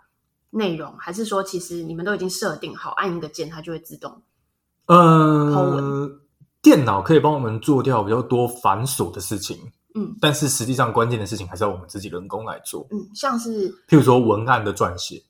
[0.48, 4.22] 内容，还是说其实你们都已经设定好，按一个键它就会自动？
[4.86, 6.10] 呃，
[6.62, 15.20] 电脑可以帮我们做掉比较多繁琐的事情，嗯，但是实际上关键的事情还是要我们自己人工来做，嗯，像是譬如说文案的撰写。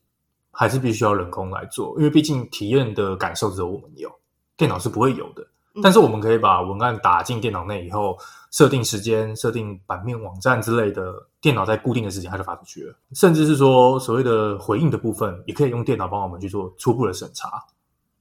[0.58, 4.10] 还是必须要人工来做，因为毕竟体验的感受只有我们有，
[4.56, 5.46] 电脑是不会有的。
[5.82, 8.16] 但是我们可以把文案打进电脑内以后，
[8.50, 12.96] 设定时间、设定版面、网站之类的，电脑在固定的时间它就发出去了。
[13.12, 17.62] 甚至是说所谓的回应的部分，也可以用电脑帮我们去做初步的审查。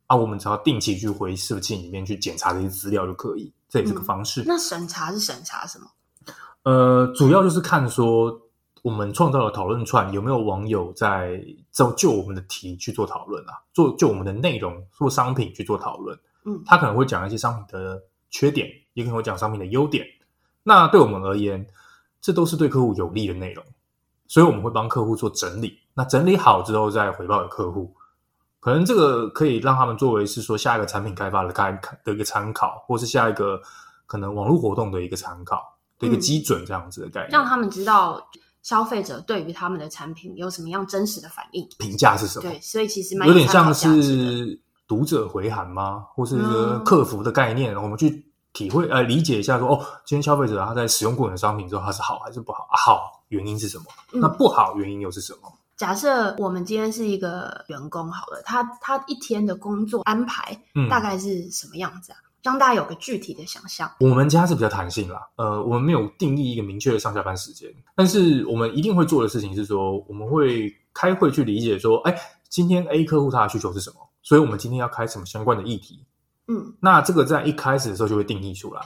[0.08, 4.42] 啊，我们只要定期去回伺服器里面去检查这些资料就可以，这也是个方式。
[4.42, 5.88] 嗯，那审查是审查什么？
[6.66, 8.42] 呃，主要就是看说。
[8.86, 13.58] 我们创造了讨论串有没有网友在就就我们的题去做讨论啊？
[13.74, 18.00] 做就我们的内容做商品去做讨论，嗯，他可能会讲一些商品的
[18.30, 20.06] 缺点，也可能会讲商品的优点。
[20.62, 21.66] 那对我们而言，
[22.22, 23.66] 这都是对客户有利的内容，
[24.28, 25.80] 所以我们会帮客户做整理。
[25.96, 27.92] 那整理好之后再回报给客户，
[28.60, 31.72] 可能这个可以让他们作为是说下一个产品开发的开
[32.04, 33.60] 的一个参考，或是下一个
[34.06, 38.26] 可能网络活动的一个参考的一个基准，这样子的概念，让他们知道。
[38.66, 41.64] 消费者对于他们的产品有什么样真实的反应？
[41.78, 42.50] 评价是什么？
[42.50, 46.04] 对，所以其实有点像是读者回函吗？
[46.16, 52.64] 或是一个客服的概念，嗯、我们去体会呃理解一下说，说哦，今天消费者他在使用过你的商品之后，他是好还是不好？
[52.72, 53.86] 啊、好，原因是什么？
[54.14, 55.54] 嗯、那不好原因又是什么？
[55.78, 62.18] 假设我们今天是一个员工，好了，他他一天的工作安排大概是什么样子啊？
[62.18, 63.92] 嗯让大家有个具体的想象。
[64.00, 72.16] 我们家是比较弹性啦，呃，我们没有定义一个明确的上下班时间，但是我们一定会做的事情是说，我们会开会去理解说，哎，
[72.48, 76.06] 今天 A 客户他的需求是什么，所以我们今天要开什么相关的议题。
[76.48, 78.82] 嗯，那这个在一开始的时候就会定义出来。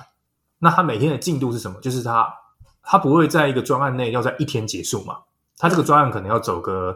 [0.59, 1.77] 那他每天的进度是什么？
[1.81, 2.33] 就是他
[2.81, 5.17] 他不会在一个专案内要在一天结束嘛？
[5.57, 6.95] 他这个专案可能要走个。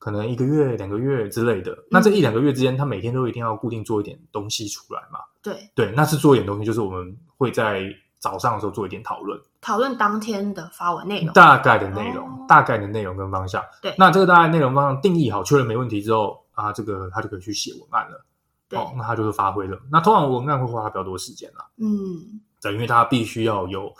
[0.00, 5.20] 可能一个月、两个月之类的，那这一两个月之间，他每天都一定要固定做一点东西出来嘛？
[5.42, 7.84] 对对，那是做一点东西，就是我们会在
[8.18, 13.62] 早上的时候做一点讨论，讨论当天的发文内容，大概的内容，哦、大概的内容跟方向。
[13.82, 18.24] 对，那这个大概内容方向定义好，确认没问题之后啊，这个他就可以去写文案了。
[18.70, 19.78] 对、哦，那他就是发挥了。
[19.92, 21.66] 那通常文案会花比较多时间了。
[21.76, 23.92] 嗯，对，因为他必须要有。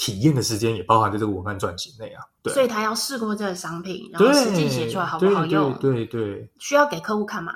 [0.00, 5.74] 体验的时间也包含在这个文案撰写内啊，对，所以他要试过这个商品，然后实际写出来好不好用？
[5.78, 7.52] 对对，需要给客户看吗？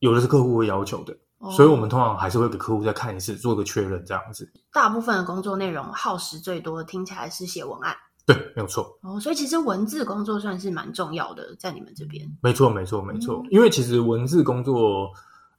[0.00, 4.52] 有的是客户会要求的，哦、所以我们通常还是会给客户再看一次，做个确认这样子。
[4.72, 7.96] 大部分的工作内容耗时最多，听起来是写文案。
[8.26, 8.98] 对，没有错。
[9.02, 12.26] 哦，所以其实文字工作算是蛮重要的，在你们这边。
[12.42, 13.42] 没错，没错，没错。
[13.44, 15.10] 嗯、因为其实文字工作，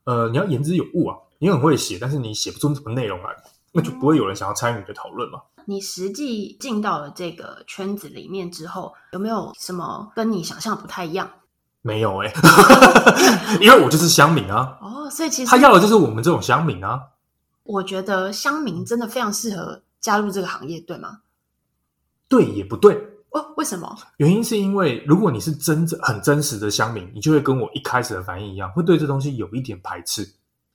[0.03, 3.36] 呃，你要言之有物啊，你很会写，但是你写不出什么内容来，
[3.75, 5.39] 那就不会有人想要参与你的讨论嘛。
[5.65, 11.29] 你实际进到了这个圈子里面之后，有没有什么跟你想象不太一样？
[11.81, 14.77] 没有哎、欸， 因为我就是乡民啊。
[14.81, 16.99] 哦，所以其实他要的就是我们这种乡民啊。
[17.63, 21.19] 我觉得乡民真的非常适合加入这个行业，对吗？
[22.27, 22.95] 对也不对
[23.31, 23.53] 哦？
[23.57, 23.95] 为什么？
[24.17, 30.27] 原因是因为如果你是真正很真实的乡民，你就会跟我一开始的反应一样，会对这东西有一点排斥。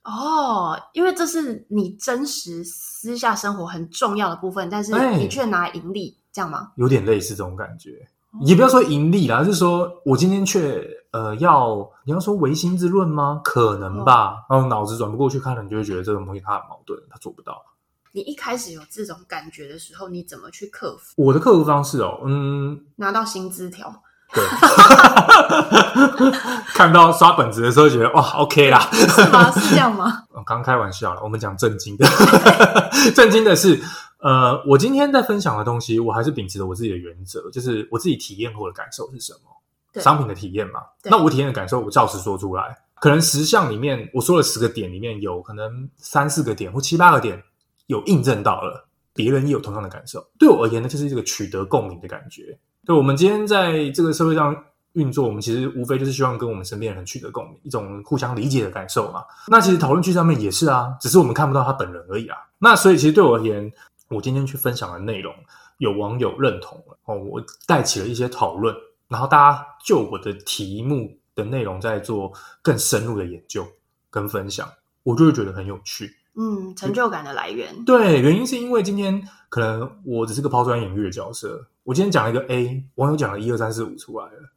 [0.03, 6.71] 哦，因为这是你真实私下生活很重要的部分，但是你却拿盈利，欸、这样吗？
[6.75, 7.91] 有点类似这种感觉，
[8.31, 13.39] 哦、也不要说盈利啦，就是说我今天却呃要你要说唯心之论吗？
[13.43, 17.63] 可能吧，哦、然后脑子转不过去，看了你就会觉得这种东西它很矛盾，它做不到。
[18.11, 21.13] 你一开始有这种感觉的时候，你怎么去克服？
[21.15, 24.01] 我的克服方式哦，嗯，拿到薪资条。
[24.33, 24.43] 对，
[26.73, 29.51] 看到刷本子的时候，觉得哇，OK 啦，是吗？
[29.51, 30.23] 是这样吗？
[30.33, 32.07] 我刚开玩笑了，我们讲正经的。
[33.13, 33.81] 正经的是，
[34.19, 40.79] 呃，我今天在分享的东西，我还是秉持着我自己的原则，就是我自己体验过的感受是什么，商品的体验嘛。
[41.03, 42.77] 那我体验的感受，我照实说出来。
[43.01, 47.43] 可能十项里面，我说了十个点，里面有可能三四个点或七八个点
[47.87, 50.25] 有印证到了，别人也有同样的感受。
[50.39, 52.57] 对我而言呢，就是这个取得共鸣的感觉。
[52.85, 54.55] 对，我们今天在这个社会上
[54.93, 59.23] 运作，我们其实无非就是希望跟我们身边的人取得共鸣，一种互相理解的感受嘛。
[59.47, 62.37] 那其实讨论区上面也是啊，只是我们看不到他本人而已啊。
[62.57, 63.71] 那所以其实对我而言，
[64.09, 65.33] 我今天去分享的内容，
[65.77, 68.75] 有网友认同了哦，我带起了一些讨论，
[69.07, 73.65] 然后大家就我的题目的内容在做更深入的研究
[74.09, 74.67] 跟分享，
[75.03, 76.15] 我就会觉得很有趣。
[76.35, 77.83] 嗯，成就感的来源。
[77.85, 84.53] 对，原因是因为今天可能我只是个抛砖引玉的角色，我今天讲了一个 A，网友讲了一二三四五出来了，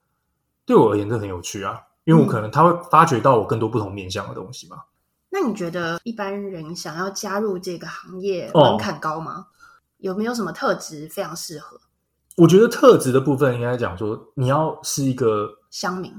[0.66, 4.82] 对我而言这很有趣啊，因为我可能他会发掘到我更多不同面向的东西嘛。
[5.30, 9.32] 那你觉得一般人想要加入这个行业门槛高吗？
[9.32, 9.46] 哦，
[9.98, 11.80] 有没有什么特质非常适合？
[12.37, 16.12] 我觉得特质的部分应该讲说，你要是一个乡民。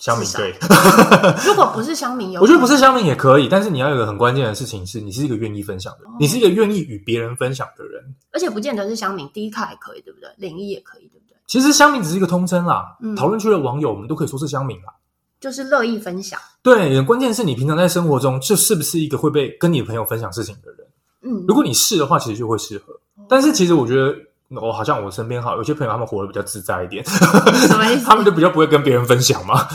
[0.00, 0.54] 乡民对，
[1.46, 10.30] 如果不是香民，有我觉得不是香民也可以，但是你要有一个很关键的事情是，你是一个愿意分享的人，哦、你是一个愿意与别人分享的人，而且不见得是香民，第一卡也可以，对不对？
[10.38, 11.36] 领域也可以，对不对？
[11.46, 14.94] 其实香民只是一个通称啦，嗯、讨论区的网友我们都可以说是香民啦，
[15.38, 16.40] 就是乐意分享。
[16.62, 20.86] 对，关键是你平常在生活中就是不是一个会被跟你的朋友分享事情的人，
[21.22, 22.94] 嗯，如果你是的话，其实就会适合。
[23.18, 24.14] 嗯、但是其实我觉得。
[24.50, 28.04] 我、哦、好像我身边好有些朋友，他们活得比较自在一点，什么意思？
[28.06, 29.68] 他们就比较不会跟别人分享嘛。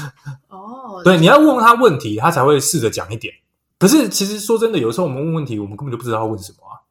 [0.50, 3.34] 哦， 对，你要问他问题，他才会试着讲一点。
[3.80, 6.84] 可是其实说真的，有时候我们问问题，我们根本就不知道他问什么啊。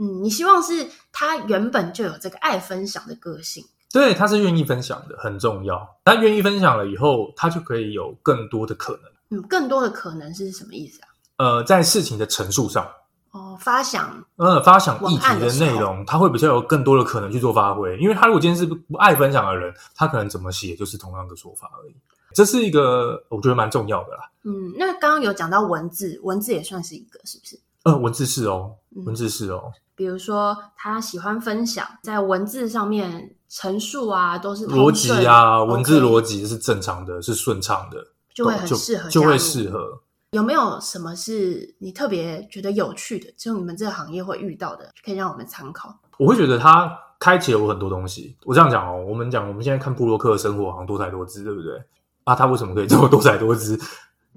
[0.00, 5.96] 嗯，你希望是他原本就有这个爱分享的个性，对，他是愿意分享的，很重要。
[6.04, 9.38] 他愿意分享了以后，他就可以有更多的可能。
[9.38, 11.08] 嗯，更多的可能是什么意思啊？
[11.36, 12.86] 呃，在事情的陈述上。
[13.30, 17.96] 哦，发想，嗯，发想议题的内容，他会比较有更多的可能去做发挥。
[17.98, 21.94] 因为他如果今天是不爱分享的人，他可能怎么写就是同样的说法而已。
[22.34, 24.30] 这是一个我觉得蛮重要的啦。
[24.44, 27.58] 嗯，那刚刚有讲到文字，文字也算是一个，是不是？
[27.84, 28.72] 呃，文字是哦，
[29.04, 29.62] 文字是哦。
[29.66, 40.00] 嗯，比如说他喜欢分享，在文字上面陈述啊，都是逻辑啊，文字逻辑是正常的，是顺畅的，就会很适合，就会适合。
[40.32, 45.98] 有没有什么是你特别觉得有趣的，就你们这个行业会遇到的，可以让我们参考？
[46.18, 48.36] 我会觉得它开启了我很多东西。
[48.44, 51.82] 我这样讲哦，我们讲我们现在看布洛克的生活，好像多才多姿，对不对？
[52.24, 53.80] 啊，他为什么可以这么多才多姿？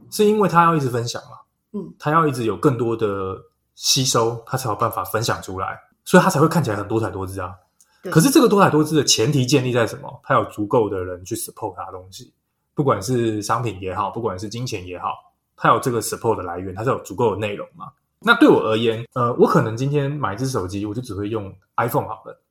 [0.10, 1.40] 是因为他要一直分享嘛？
[1.74, 3.36] 嗯，他要一直有更多的
[3.76, 7.54] 吸收，他才有办法分享出来，所以他才会看起来很多才多姿啊。
[8.04, 10.22] 可是这个多才多姿的前提建立在什么？
[10.24, 12.34] 他有足够的人去 support 他的东西，
[12.74, 15.31] 不管是商品也好，不管是金钱也好。
[15.62, 17.91] 它有这个 support 的来源，它是有足够的内容嘛？
[18.19, 22.41] 那对我而言，呃，我可能今天买一只手机，我就只会用 iPhone 好了，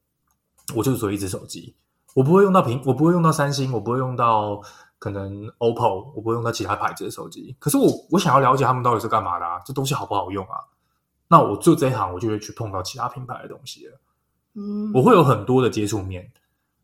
[0.77, 1.75] 我就只有一只手机，
[2.15, 4.63] 我不会用到苹，我不会用到三星，我不会用到
[5.01, 7.57] 可能 OPPO，我不会用到其他牌子的手机。
[7.59, 9.61] 可是我我想要了解他们到底是干嘛的啊？
[9.67, 10.59] 这东西好不好用啊？
[11.27, 14.01] 那我做这一行，我就会去碰到其他品牌的东西了。
[14.55, 16.31] 嗯，我会有很多的接触面。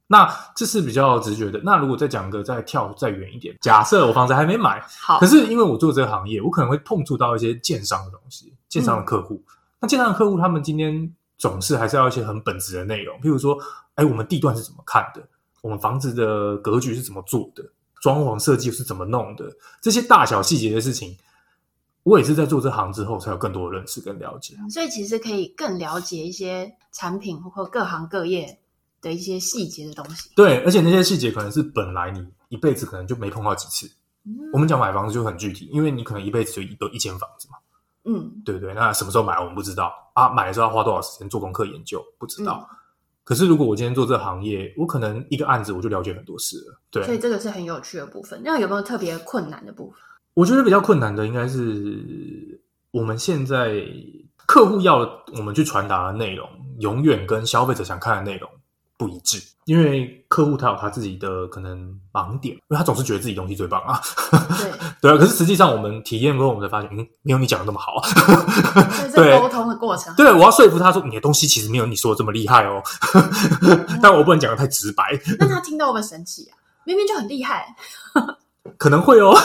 [0.09, 1.61] 那这是比较直觉的。
[1.65, 9.35] 那如果再讲个再跳再远一点，假设我房子还没买，好，可是因为我做这个行业，我可能会碰触到一些建商的东西，建商的客户。
[9.35, 13.59] 嗯、那建商的客户，他们今天总是还是要一些很本质的内容，譬如说，
[13.97, 15.23] 哎，我们地段是怎么看的？
[15.61, 17.65] 我们房子的格局是怎么做的？
[18.01, 19.51] 装潢设计是怎么弄的？
[19.83, 21.17] 这些大小细节的事情，
[22.05, 24.55] 我也是在做这行之后才有更多的认识跟了解。
[24.71, 28.61] 所以其实可以更了解一些产品或各行各业。
[29.07, 33.91] 的一些细节的东西，对，而且那些细节可能是本来你一辈子可能就没碰到几次。
[34.25, 37.57] 嗯、我们讲买房子就很具体，因为你可能一辈子就有一间房子嘛，
[38.05, 38.75] 嗯，对对。
[38.75, 42.69] 那什么时候买我们不知道啊，买的时候要花多少时间做功课研究不知道。
[42.71, 42.77] 嗯、
[43.23, 46.81] 可是如果我今天做这个行业，我可能一个案子我就了解很多事了。
[46.91, 48.41] 对，所以这个是很有趣的部分。
[48.45, 50.01] 那有没有特别困难的部分？
[50.35, 53.81] 我觉得比较困难的应该是我们现在
[54.47, 56.49] 客户要我们去传达的内容，
[56.81, 58.51] 永远跟消费者想看的内容
[58.99, 64.01] 不一致，因为客户他有他自己的可能盲点，因为他总是觉得自己东西最棒啊。
[64.59, 64.71] 对
[65.03, 68.09] 对啊，可是实际上我们体验过，我们才发现，嗯，没有你讲的那么好啊。
[69.15, 70.15] 对，沟通的过程。
[70.17, 72.83] 对，我要说服他说，你的东西其实没有你说的这么厉害哦。
[74.03, 75.19] 但我不能讲的太直白。
[75.39, 76.57] 那他听到会不会生气啊？
[76.85, 77.77] 明明就很厉害。
[78.79, 79.37] 可能会哦。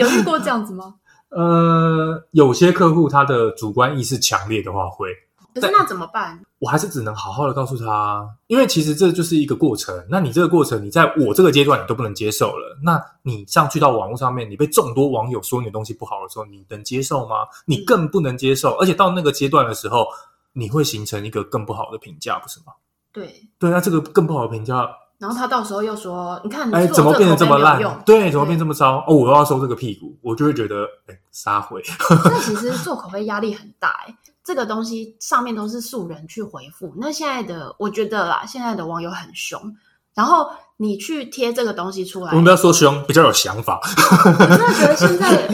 [0.00, 0.96] 有遇过这样子吗？
[1.30, 5.08] 呃，有些客户他的主观意识强烈的话会。
[5.54, 6.40] 可是那怎么办？
[6.58, 9.94] 我还是只能好好的告诉他，因为其实这就是一个过程。
[10.08, 17.36] 那你这个过程，你在我这个阶段你都不能接受了，那你上去到网络上面，你被众多网友说你的东西不好的时候，你能接受吗？
[17.64, 20.06] 你更不能接受，嗯、而且到那个阶段的时候，
[20.52, 22.72] 你会形成一个更不好的评价，不是吗？
[23.12, 24.88] 对对，那这个更不好的评价。
[25.18, 27.78] 然后他到时候又说：“你看，哎，怎么变得这么烂？
[28.06, 29.04] 对，怎么变这么糟？
[29.06, 31.82] 哦，我又要收这个屁股，我就会觉得，哎，撒回。
[32.24, 34.16] 那其实做口碑压力很大，哎，
[34.50, 36.92] 这个东西上面都是素人去回复。
[36.96, 39.76] 那现在的，我觉得啦，现在的网友很凶。
[40.12, 43.80] 然后你去贴这个东西出来，我们不要说凶，比较有想法。
[43.80, 45.48] 我真的觉得现在，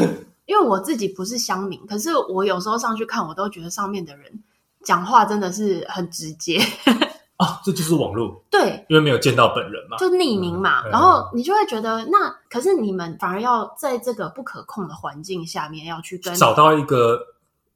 [0.46, 4.42] 因为我自己不是乡民，可是我有时候上去看，我都觉得上面的人
[4.82, 6.58] 讲话真的是很直接。”
[7.36, 17.20] 啊，这就是网络，对，因为没有见到本人嘛，就匿名嘛，嗯、然后你就会觉得，那可是你们反而要在这个不可控的环境下面要去跟找到一个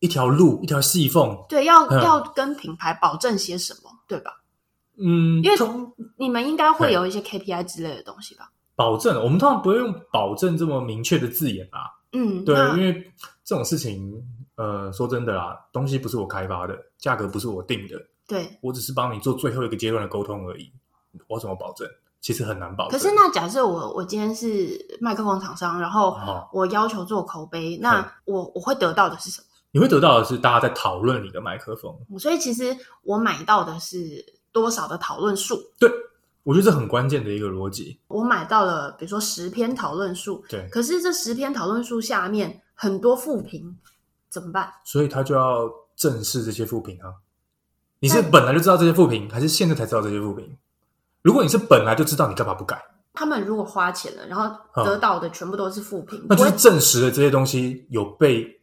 [0.01, 4.43] 一条路，一条细缝，对，要、嗯、要跟品牌保证些什么，对吧？
[4.99, 5.57] 嗯，因为
[6.17, 8.51] 你们应该会有一些 KPI 之类的东西吧？
[8.75, 11.89] 保证，我们通常不会用保证这么明确的字眼啊。
[12.13, 13.13] 嗯，对，因为
[13.45, 14.23] 这种事情，
[14.57, 17.97] 呃，说真的啦，东西不是我开发的，价格不是我定的。
[18.27, 20.73] 对，我只是帮你做最后一个阶段的沟通而已，
[21.29, 21.87] 我怎么保证？
[22.21, 22.99] 其实很难保证。
[22.99, 26.17] 可是那假设我我今天是麦克风厂商，然后
[26.53, 29.47] 我要求做口碑，哦、那我我会得到的是什么？
[29.73, 31.95] 你会得到的是大家在讨论你的麦克风。
[32.19, 35.57] 所以其实我买到的是多少的讨论数？
[35.79, 35.91] 对，
[36.43, 38.01] 我觉得这很关键的一个逻辑。
[38.09, 43.77] 我买到了，比如说十篇讨论数，对，可是这十篇讨论数下面很多负评，
[44.29, 44.73] 怎么办？
[44.85, 47.15] 所以他就要正视这些负评啊。
[48.01, 50.57] 你是本来就知道这些负评，还是现在才知道这些负评？
[51.23, 52.83] 如果你是本来就知道，你干嘛不改？
[53.13, 58.60] 他们如果花钱了，然后得到的全部都是负评，那就是证实了这些东西有被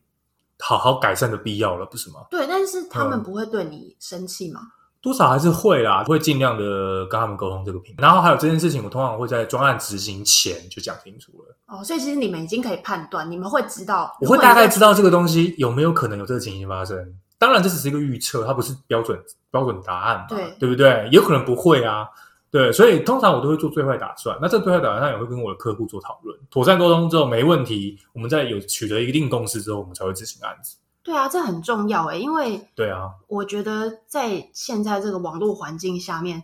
[0.60, 2.22] 好好改善的必要了，不是吗？
[2.30, 4.62] 对，但是他们不会对你生气吗？
[5.00, 7.96] 多少还是会啦，会尽量的跟他们沟通这个评。
[8.00, 11.56] 然后还有这件事情，我通常会在专案执行前就讲清楚了。
[11.68, 16.98] 哦，所以其实你们已经可以判断，你们会知道，我会大概知道这个东西有没有可能有这个情形发生。
[17.38, 19.18] 当然，这只是一个预测，它不是标准
[19.52, 21.08] 标准答案嘛，对，对不对？
[21.12, 22.08] 有可能不会啊，
[22.50, 24.38] 对，所以通常我都会做最坏打算。
[24.42, 30.78] 那这个最坏打算，也会跟我的客户做讨论，妥善沟通之后没问题，我们在有取得一定共识之后，我们才会执行案子。
[31.04, 36.44] 对啊，这很重要哎，因为对啊，我觉得在现在这个网络环境下面，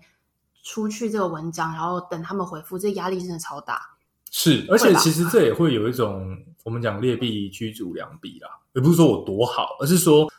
[0.64, 3.82] 出去这个文章，然后等他们回复，这压力真的超大。
[4.30, 10.30] 是，而且其实这也会有一种我们讲劣币驱逐良币啦，也不是说我多好，而是说。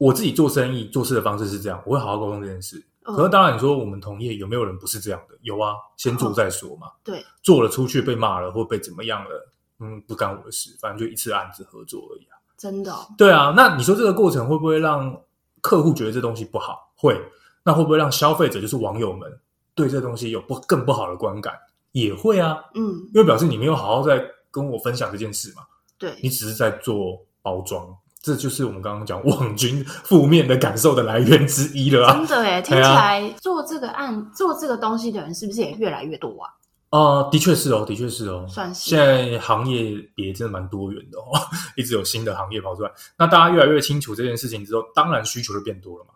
[0.00, 2.82] 我自己做生意做事的方式是这样，我会好好沟通这件事。
[3.12, 5.36] 哦、可是当然，你说我们同业有没有人不是这样的？
[5.42, 6.86] 有啊，先做再说嘛。
[6.86, 9.48] 哦、对，做了出去被骂了或被怎么样了，
[9.78, 12.38] 嗯，不干我的事，反正就一次案子合作而已啊。
[12.56, 13.06] 真的、哦？
[13.16, 15.20] 对啊，那你说这个过程会不会让
[15.60, 16.92] 客户觉得这东西不好？
[16.96, 17.20] 会。
[17.62, 19.30] 那会不会让消费者，就是网友们
[19.74, 21.54] 对这东西有不更不好的观感？
[21.92, 22.56] 也会啊。
[22.74, 25.62] 嗯，因为表示你没有好好在跟我分享这件事嘛。
[25.98, 27.94] 对，你只是在做包装。
[28.22, 32.18] 这就是我们刚刚讲网军负面的感受的来源之一了啊！
[32.18, 36.52] 真的诶，听起来做这个案、做这个东西的人是不是也越来越多啊？
[36.90, 38.90] 呃，的确是哦，的确是哦，算是。
[38.90, 41.32] 现在行业也真的蛮多元的哦，
[41.76, 42.90] 一直有新的行业跑出来。
[43.16, 46.10] 那大家越来越清楚这件事情之后，当然需求就变多了嘛，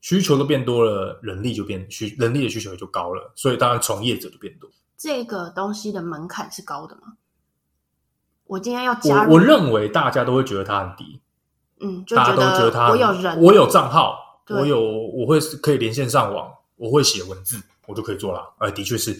[0.00, 4.70] 需求都变多了，人力就变需人力的需求也就高了，所以当然从业者就变多。
[4.96, 7.14] 这个东西的门槛是高的吗？
[8.46, 11.20] 我今天要加入，我我认为大家都会觉得它很低。
[11.80, 14.18] 嗯，大家都觉得他我有人，我有账号，
[14.48, 18.52] 我有我会可以连线上网，我会写文字，我就可以做了。
[18.58, 19.14] 哎，的确是，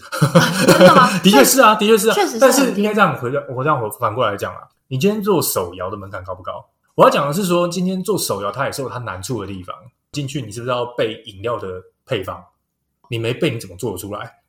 [0.67, 1.09] 真的吗？
[1.23, 2.13] 的确是啊，的确是啊。
[2.13, 6.65] 确实是，但是应该这样回，我这样回反过来讲啊，你今天做手摇的门槛高不高？
[6.95, 9.75] 我要讲的是说，今天做手摇，它也是有它难处的地方。
[10.11, 12.43] 进去你是不是要背饮料的配方？
[13.09, 14.39] 你没背，你怎么做得出来？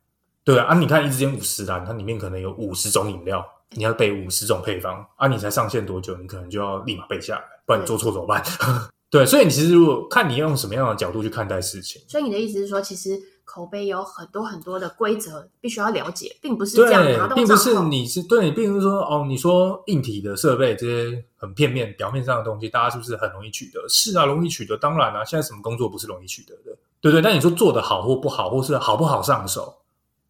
[0.43, 3.43] 对啊，啊你看一支间五十单，它里面可能有五十种饮料。
[3.75, 5.27] 你要背五十种配方啊！
[5.27, 6.15] 你才上线多久？
[6.17, 8.43] 你可能就要立马背下来，不然你做错怎么办？
[9.09, 12.01] 对，所以你其实如果看你要用什么样的角度去看待事情。
[12.07, 17.35] 所以你的意思是说，其实口碑有很多很多的规则，必须要了解，并不是这样的。
[17.35, 23.87] 并不是你是对，并不是说哦，你说硬体的设备这些很片面、表面上的东西，大家是不是很容易取得？
[23.87, 26.75] 是啊，容易取得，当然啊，现在什么工作不是容易取得的？
[26.99, 27.21] 对对。
[27.21, 29.75] 但你说做得好或不好，或是好不好上手，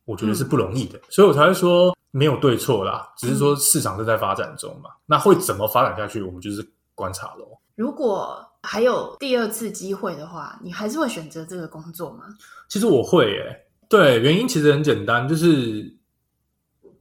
[0.04, 1.96] 我觉得是不容易的，嗯、所以我才会说。
[2.16, 4.92] 没有对错啦，只是说市场正在发展中嘛。
[4.92, 6.22] 嗯、那会怎么发展下去？
[6.22, 6.64] 我们就是
[6.96, 7.60] 观察咯。
[7.76, 12.26] 如果还有第二次机会的话，你还是会选择这个工作吗？
[12.70, 15.96] 其实我会诶、欸，对，原因其实很简单，就是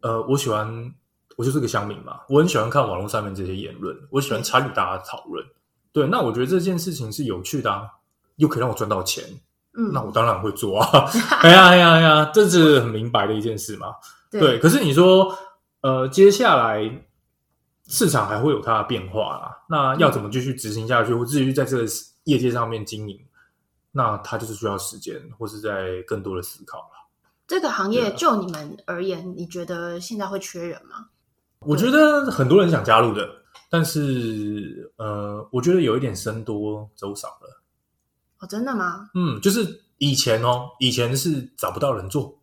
[0.01, 0.93] 呃，我喜欢，
[1.37, 5.45] 我就是个乡民嘛，我很喜欢看网络上面这些言论，我喜欢参与大家讨论。
[5.93, 7.89] 对，对，那我觉得这件事情是有趣的啊。
[8.37, 9.23] 又可以让我赚到钱，
[9.77, 11.07] 嗯，那我当然会做啊。
[11.43, 13.89] 哎呀哎呀哎呀，这是很明白的一件事嘛。
[14.31, 15.37] 对，对，可是你说，
[15.83, 16.83] 呃，接下来
[17.89, 19.59] 市场还会有它的变化啦。
[19.69, 21.85] 那要怎么继续执行下去，或至于在这个
[22.25, 23.19] 业界上面经营，
[23.91, 27.09] 那它就是需要时间，或是在更多的思考了。
[27.47, 31.09] 这个行业就你们而言，你觉得现在会缺人吗？
[31.59, 33.29] 我觉得很多人想加入的，
[33.69, 37.63] 但是呃，我觉得有一点僧多粥少了。
[38.39, 39.11] 哦，真的吗？
[39.15, 42.41] 嗯，就是以前哦，以前是找不到人做，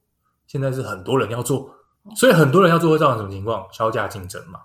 [0.47, 1.73] 现在是很多人要做，
[2.15, 3.67] 所以很多人要做会造成什么情况？
[3.71, 4.59] 削价竞争嘛，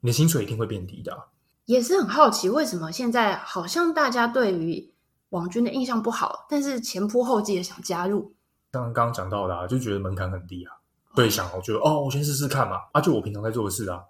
[0.00, 1.26] 你的薪水一定会变低的啊。
[1.66, 4.92] 也是很好奇，为什么现在好像大家对于
[5.28, 8.34] 网军的印象不好，但是前仆后继的想加入？
[8.72, 10.72] 像刚刚讲到的啊，就觉得门槛很低啊，
[11.12, 14.00] 会想我觉得哦，我先试试看嘛，啊，就我平常在做的事啊，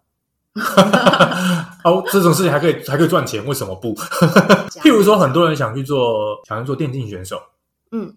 [1.84, 3.94] 哦，这种事情还可以还可以赚钱，为什么不？
[4.80, 7.40] 譬如说，很多人想去做，想去做电竞选手，
[7.90, 8.16] 嗯，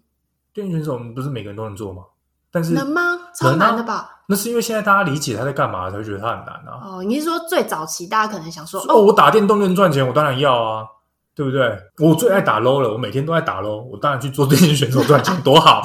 [0.54, 2.04] 电竞选手不是每个人都能做吗？
[2.52, 3.02] 但是能吗？
[3.40, 3.94] 超难的吧？
[3.94, 4.10] 啊？
[4.28, 6.80] 那是因为现在大家理解他在干嘛，才会觉得他很难啊。
[6.84, 10.86] 哦，你是说最早期大家可能想说，哦，我打电动就能赚钱，我当然要啊。
[11.36, 11.76] 对不对？
[11.98, 15.82] 我最爱打 low 了，我每天都在打 low，我当然去做电竞选手赚钱，多好！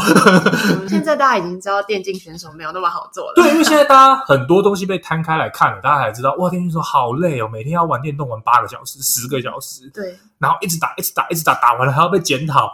[0.86, 3.32] 现在大家已经知道电竞选手没有那么好做了。
[3.42, 12.70] 对，因为现在大家很多东西被摊开来看了，大家才知道哇，电竞选手好累哦，每天要玩电动玩八个小时、十个小时，对，然后一直打、一直打、一直打，打完了还要被检讨。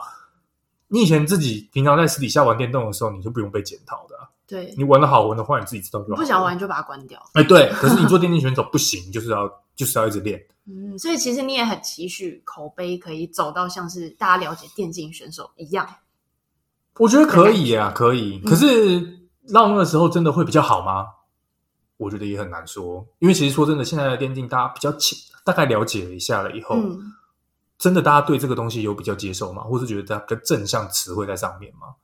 [0.88, 4.13] 你以前自己平常在私底下玩电动的时候，你就不用被检讨的。
[4.46, 6.16] 对，你玩的好玩的话，你自己知道就好。
[6.16, 7.22] 不想玩就把它关掉。
[7.32, 10.40] 哎，对，可是你做电竞选手不行，就是要就是要一直练。
[10.66, 15.88] 嗯，所以其实你也很期许口碑可以走到像是大家了解电竞选手一样。
[16.98, 18.38] 我觉得可以呀、啊，可以。
[18.40, 19.00] 可是
[19.52, 21.06] 到那个时候真的会比较好吗？
[21.96, 27.00] 我觉得也很难说，因为其实说真的，现在的电竞大家比较浅，大概了解了一下了以后，嗯、
[27.78, 29.62] 真的大家对这个东西有比较接受吗？
[29.62, 31.94] 或是觉得它比较正向词汇在上面吗？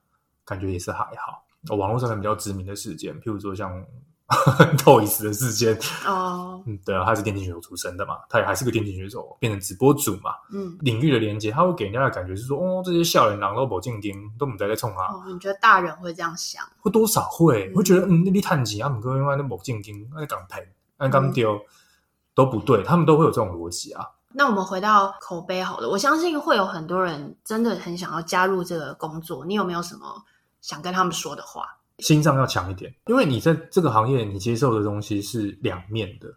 [0.44, 1.44] 感觉也是还好。
[1.68, 3.84] 网络上面比较知名的事件，譬如说像。
[4.78, 15.12] Toys 的事件哦，嗯，对啊，他是电竞选手出身的嘛，他也还是个电竞选手，变成直播主嘛，嗯，领域的连接，他会给人家的感觉是说，哦，这些校园狼都不进丁，都不在在冲啊。
[15.12, 16.64] 哦，你觉得大人会这样想？
[16.78, 20.64] 会多少会，会觉得，嗯，那你叹气啊，唔过因为那不进丁，那港台，
[20.96, 21.60] 那刚丢
[22.32, 24.06] 都不对，他们都会有这种逻辑啊。
[24.32, 30.22] 那我们回到口碑好了，我相信会有很多人真的很想要加入这个工作，你有没有什么
[30.60, 31.64] 想跟他们说的话？
[31.98, 36.34] 心脏要强一点，因为你在这个行业，你接受的东西是两面的。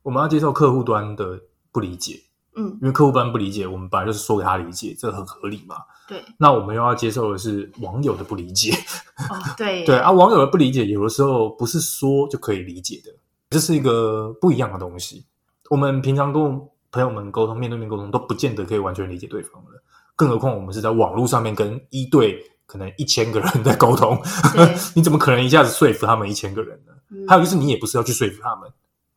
[0.00, 1.38] 我们要接受客户端的
[1.70, 2.22] 不理解，
[2.56, 5.76] 嗯，因为客户端不理解，我们本来就是说给他理解，这很合理嘛。
[6.08, 6.24] 对。
[6.38, 8.72] 那我们又要接受的是网友的不理解，
[9.28, 13.12] 哦，对，对啊，网友的不理解，有的时候不是说就可以理解的，
[13.50, 15.26] 这是一个不一样的东西。
[15.68, 16.42] 我们平常跟
[16.90, 19.72] 朋友们沟通，面对面沟通，都不见得可以完全理解对方的，
[20.16, 22.42] 更何况我们是在网络上面跟一对。
[22.68, 24.20] 可能一千个人在沟通，
[24.94, 26.92] 你怎么可能一下子说服他们一千个人呢？
[27.10, 28.70] 嗯、还有就是，你也不是要去说服他们，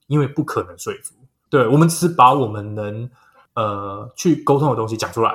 [0.08, 1.14] 因为不可能说服。
[1.50, 3.10] 对，我们只是把我们能
[3.56, 5.34] 呃去沟通的东西讲出来。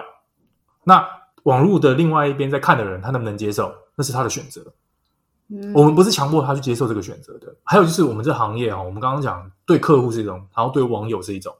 [0.83, 1.07] 那
[1.43, 4.64] 网络的另外一边在看的人，他能不能接受，那是他的选择。
[5.49, 7.55] 嗯、我们不是强迫他去接受这个选择的。
[7.64, 11.55] 还有就是，我们这行业啊，我们刚刚讲对客户是一种，然后对网友是一种，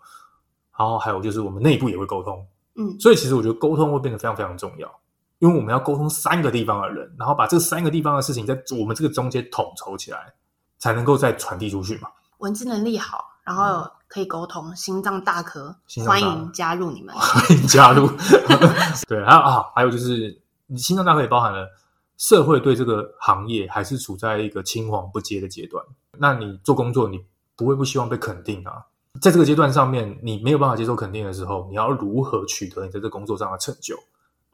[0.79, 2.47] 然后还有就是我们内部也会沟通。
[2.77, 4.91] 嗯，所以其实我觉得沟通会变得非常非常重要。
[5.39, 10.33] 因为我们要沟通三个地方的人，然后把这三个地方的事情在我们这个中间统筹起来，
[10.79, 12.09] 才能够再传递出去嘛。
[12.39, 18.09] 文字能力好，然后可以沟通，心脏大颗，心脏大，欢迎加入你们， 欢迎加入。
[19.07, 21.69] 对，还有啊，还有就是，你心脏大颗也包含了
[22.17, 25.85] 社会对这个行业还是处在一个青黄不接的阶段。
[26.19, 27.23] 那你做工作，你
[27.57, 28.87] 不会不希望被肯定啊。
[29.21, 33.97] 在这个阶段上面，你没有办法接受肯定的时候，你要如何取得你在这工作上的成就？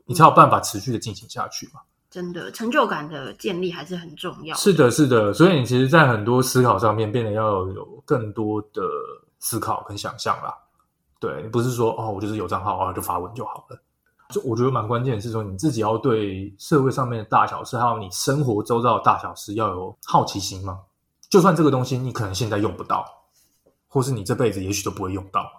[0.05, 1.81] 你才有办法持续的进行下去嘛？
[2.11, 4.55] 真的，成就感的建立还是很重要。
[4.57, 5.33] 是的，是的。
[5.33, 8.83] 所以你其实，在很多思考上面，变得要有更多的
[9.39, 10.55] 思考跟想象啦。
[11.19, 13.81] 对，你不是说哦，我就是有账号啊，就发文就好了。
[14.29, 20.81] 就我觉得蛮关键的是说，你自己要对社会上面的大小事，还有你生活周遭的大小事，要有好奇心嘛。
[21.31, 23.07] 就算这个东西你可能现在用不到，
[23.89, 25.51] 或是你这辈子也许都不会用到，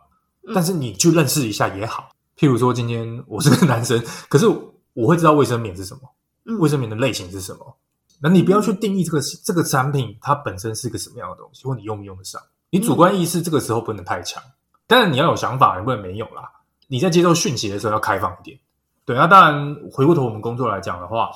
[0.53, 2.09] 但是你去认识一下也好。
[2.37, 4.47] 譬如说，今天我是个男生，可是
[4.93, 6.01] 我会知道卫生棉是什么，
[6.45, 7.77] 嗯，卫生棉的类型是什么。
[8.21, 12.41] 那你不要去定义这个这个产品它本身是个什么样的东西，或你用不用得上。
[12.69, 14.41] 你主观意识这个时候不能太强，
[14.87, 16.49] 但是你要有想法，你不能没有啦。
[16.87, 18.57] 你在接受讯息的时候要开放一点。
[19.05, 21.29] 对，那当然回过头我们工作来讲的话，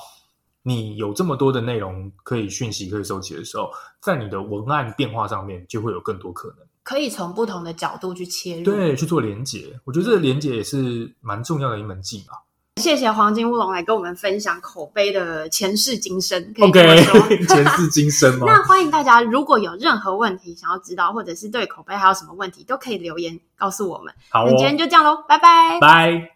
[0.62, 3.70] 你有这么多的内容可以讯息可以收集的时候，
[4.00, 6.58] 在你的文案变化上面就会有更多可能。
[6.88, 9.78] 可以从不同的角度去切入，对，去做连结。
[9.84, 12.32] 我觉得这个连结也是蛮重要的一门技嘛。
[12.76, 16.42] 谢谢黄金乌龙来跟我们分享口碑的前世今生。
[16.60, 16.80] OK，
[17.46, 18.46] 前世今生吗？
[18.48, 24.14] 那欢迎大家，如果有任何问题想要知道，或者是对口碑还有什么问题，都可以留言告诉我们。
[24.30, 26.30] 好、哦，那今天就这样喽，拜拜，拜。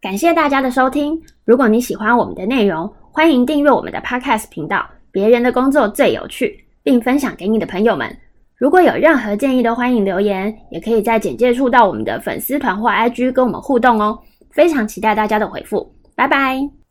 [0.00, 1.20] 感谢大家的收听。
[1.44, 4.88] 如果你喜欢我们的内容，欢迎订阅我们的 Podcast 频道。
[5.10, 8.16] 别人的工作最有趣，并分享给你的朋友们。
[8.56, 14.18] 如果有任何建议，都欢迎留言，也可以在简介处到我们的粉丝团或 IG 跟我们互动哦。
[14.50, 16.81] 非常期待大家的回复，拜拜。